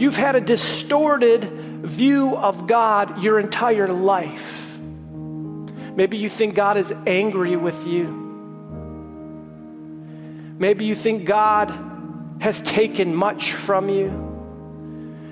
You've 0.00 0.16
had 0.16 0.36
a 0.36 0.40
distorted 0.40 1.44
view 1.44 2.36
of 2.36 2.66
God 2.66 3.22
your 3.22 3.38
entire 3.38 3.88
life. 3.88 4.78
Maybe 4.80 6.16
you 6.16 6.30
think 6.30 6.54
God 6.54 6.76
is 6.76 6.92
angry 7.06 7.56
with 7.56 7.86
you. 7.86 8.06
Maybe 10.58 10.84
you 10.84 10.94
think 10.94 11.24
God 11.24 11.74
has 12.40 12.62
taken 12.62 13.14
much 13.14 13.52
from 13.52 13.88
you. 13.88 14.08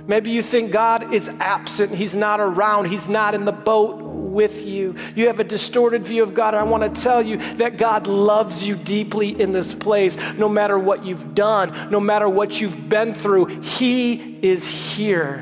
Maybe 0.09 0.31
you 0.31 0.43
think 0.43 0.73
God 0.73 1.15
is 1.15 1.29
absent, 1.29 1.95
He's 1.95 2.15
not 2.15 2.41
around, 2.41 2.87
He's 2.87 3.09
not 3.09 3.35
in 3.35 3.45
the 3.45 3.53
boat 3.53 4.06
with 4.37 4.67
you. 4.67 4.95
You 5.17 5.27
have 5.29 5.41
a 5.41 5.45
distorted 5.45 6.05
view 6.05 6.23
of 6.23 6.35
God. 6.35 6.55
I 6.55 6.63
want 6.63 6.83
to 6.95 7.03
tell 7.03 7.23
you 7.23 7.39
that 7.55 7.79
God 7.79 8.07
loves 8.07 8.63
you 8.63 8.77
deeply 8.77 9.31
in 9.41 9.53
this 9.53 9.75
place. 9.75 10.17
No 10.37 10.49
matter 10.49 10.79
what 10.79 11.05
you've 11.05 11.35
done, 11.35 11.91
no 11.91 11.99
matter 11.99 12.29
what 12.29 12.61
you've 12.61 12.89
been 12.89 13.15
through, 13.15 13.47
He 13.63 14.39
is 14.43 14.69
here 14.69 15.37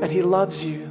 and 0.00 0.12
He 0.12 0.22
loves 0.22 0.62
you. 0.62 0.84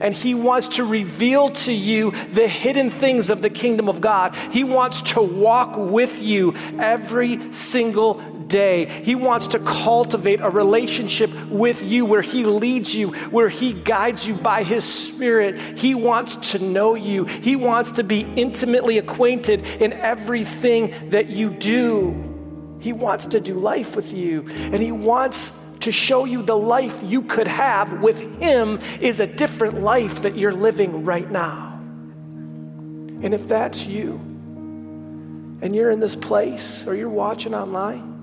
And 0.00 0.12
He 0.12 0.34
wants 0.34 0.68
to 0.76 0.84
reveal 0.84 1.50
to 1.50 1.72
you 1.72 2.10
the 2.32 2.48
hidden 2.48 2.90
things 2.90 3.30
of 3.30 3.40
the 3.40 3.50
kingdom 3.50 3.88
of 3.88 4.00
God. 4.00 4.34
He 4.50 4.64
wants 4.64 5.02
to 5.12 5.22
walk 5.22 5.76
with 5.76 6.20
you 6.20 6.54
every 6.80 7.52
single 7.52 8.20
day. 8.54 8.86
He 8.86 9.16
wants 9.16 9.48
to 9.48 9.58
cultivate 9.58 10.40
a 10.40 10.48
relationship 10.48 11.28
with 11.50 11.82
you 11.82 12.06
where 12.06 12.22
He 12.22 12.44
leads 12.44 12.94
you, 12.94 13.08
where 13.30 13.48
He 13.48 13.72
guides 13.72 14.28
you 14.28 14.34
by 14.34 14.62
His 14.62 14.84
Spirit. 14.84 15.58
He 15.76 15.96
wants 15.96 16.52
to 16.52 16.60
know 16.60 16.94
you, 16.94 17.24
He 17.24 17.56
wants 17.56 17.92
to 17.92 18.04
be 18.04 18.20
intimately 18.36 18.98
acquainted 18.98 19.66
in 19.82 19.92
everything 19.92 21.10
that 21.10 21.26
you 21.26 21.50
do. 21.50 22.78
He 22.80 22.92
wants 22.92 23.26
to 23.26 23.40
do 23.40 23.54
life 23.54 23.96
with 23.96 24.14
you, 24.14 24.46
and 24.48 24.76
He 24.76 24.92
wants 24.92 25.52
to 25.80 25.90
show 25.90 26.24
you 26.24 26.42
the 26.42 26.56
life 26.56 27.02
you 27.02 27.22
could 27.22 27.48
have 27.48 28.00
with 28.00 28.20
Him 28.40 28.78
is 29.00 29.18
a 29.18 29.26
different 29.26 29.80
life 29.80 30.22
that 30.22 30.36
you're 30.36 30.52
living 30.52 31.04
right 31.04 31.28
now. 31.28 31.72
And 33.24 33.34
if 33.34 33.48
that's 33.48 33.84
you, 33.84 34.12
and 35.60 35.74
you're 35.74 35.90
in 35.90 35.98
this 35.98 36.14
place 36.14 36.86
or 36.86 36.94
you're 36.94 37.08
watching 37.08 37.52
online, 37.52 38.13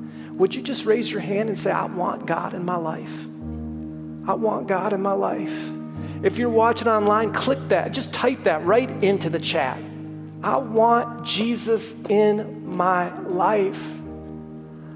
would 0.42 0.56
you 0.56 0.64
just 0.64 0.86
raise 0.86 1.12
your 1.12 1.20
hand 1.20 1.50
and 1.50 1.60
say, 1.60 1.70
I 1.70 1.86
want 1.86 2.26
God 2.26 2.56
in 2.56 2.66
my 2.66 2.76
life? 2.76 3.14
I 4.28 4.34
want 4.34 4.68
God 4.68 4.92
in 4.92 5.00
my 5.00 5.12
life. 5.12 5.54
If 6.24 6.40
you're 6.40 6.50
watching 6.50 6.88
online, 6.88 7.32
click 7.32 7.60
that. 7.68 7.92
Just 7.92 8.12
type 8.12 8.42
that 8.46 8.66
right 8.66 8.90
into 9.04 9.30
the 9.30 9.40
chat. 9.40 9.78
I 10.42 10.58
want 10.58 11.24
Jesus 11.24 12.04
in 12.06 12.76
my 12.76 13.16
life. 13.20 14.02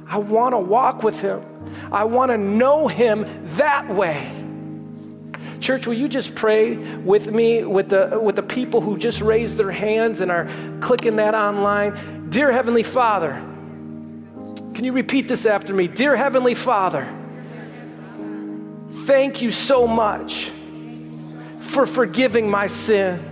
I 0.08 0.18
want 0.18 0.54
to 0.54 0.58
walk 0.58 1.04
with 1.04 1.22
him. 1.22 1.44
I 1.92 2.06
want 2.06 2.32
to 2.32 2.40
know 2.40 2.88
him 2.88 3.28
that 3.58 3.88
way. 3.88 4.32
Church, 5.60 5.86
will 5.86 5.94
you 5.94 6.08
just 6.08 6.34
pray 6.34 6.76
with 6.76 7.32
me, 7.32 7.64
with 7.64 7.90
the, 7.90 8.20
with 8.20 8.36
the 8.36 8.42
people 8.42 8.82
who 8.82 8.98
just 8.98 9.22
raised 9.22 9.58
their 9.58 9.72
hands 9.72 10.22
and 10.22 10.32
are 10.32 10.50
clicking 10.82 11.18
that 11.18 11.36
online? 11.36 12.32
Dear 12.32 12.52
Heavenly 12.52 12.82
Father, 12.82 13.55
can 14.76 14.84
you 14.86 14.92
repeat 14.92 15.28
this 15.28 15.46
after 15.46 15.74
me? 15.74 15.88
Dear 15.88 16.16
Heavenly 16.16 16.54
Father, 16.54 17.08
thank 19.06 19.42
you 19.42 19.50
so 19.50 19.88
much 19.88 20.52
for 21.62 21.86
forgiving 21.86 22.50
my 22.50 22.68
sin, 22.68 23.32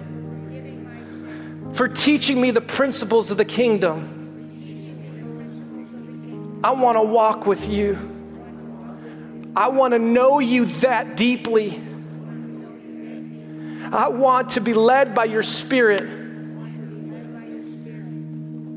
for 1.73 1.87
teaching 1.89 2.39
me 2.41 2.51
the 2.51 2.61
principles 2.61 3.29
of 3.29 3.37
the 3.37 3.45
kingdom 3.45 4.13
I 6.63 6.71
want 6.71 6.97
to 6.97 7.01
walk 7.01 7.45
with 7.45 7.67
you. 7.67 7.97
I 9.53 9.67
want 9.67 9.91
to 9.91 9.99
know 9.99 10.39
you 10.39 10.65
that 10.79 11.17
deeply. 11.17 11.71
I 13.91 14.07
want 14.07 14.51
to 14.51 14.61
be 14.61 14.73
led 14.73 15.13
by 15.13 15.25
your 15.25 15.43
Spirit. 15.43 16.07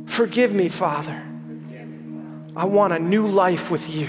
Forgive 0.07 0.53
me, 0.53 0.69
Father. 0.69 1.26
I 2.57 2.65
want 2.65 2.93
a 2.95 2.99
new 2.99 3.29
life 3.29 3.71
with 3.71 3.95
you. 3.95 4.09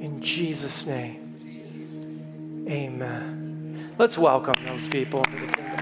In 0.00 0.20
Jesus' 0.20 0.84
name, 0.84 2.66
amen. 2.68 3.94
Let's 3.96 4.18
welcome 4.18 4.56
those 4.64 4.88
people 4.88 5.22
into 5.22 5.46
the 5.46 5.52
kingdom. 5.52 5.78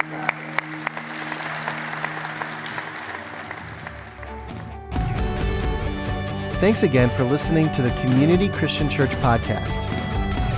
Thanks 6.60 6.82
again 6.82 7.08
for 7.08 7.24
listening 7.24 7.72
to 7.72 7.80
the 7.80 7.90
Community 8.02 8.50
Christian 8.50 8.90
Church 8.90 9.12
podcast. 9.22 9.90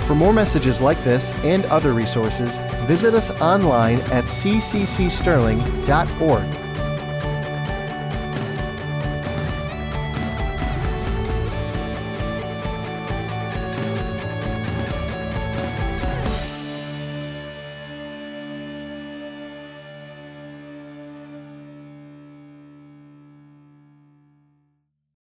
For 0.05 0.16
more 0.16 0.32
messages 0.32 0.80
like 0.80 1.01
this 1.05 1.32
and 1.45 1.64
other 1.66 1.93
resources, 1.93 2.59
visit 2.89 3.14
us 3.14 3.30
online 3.30 4.01
at 4.11 4.24
cccsterling.org. 4.24 6.65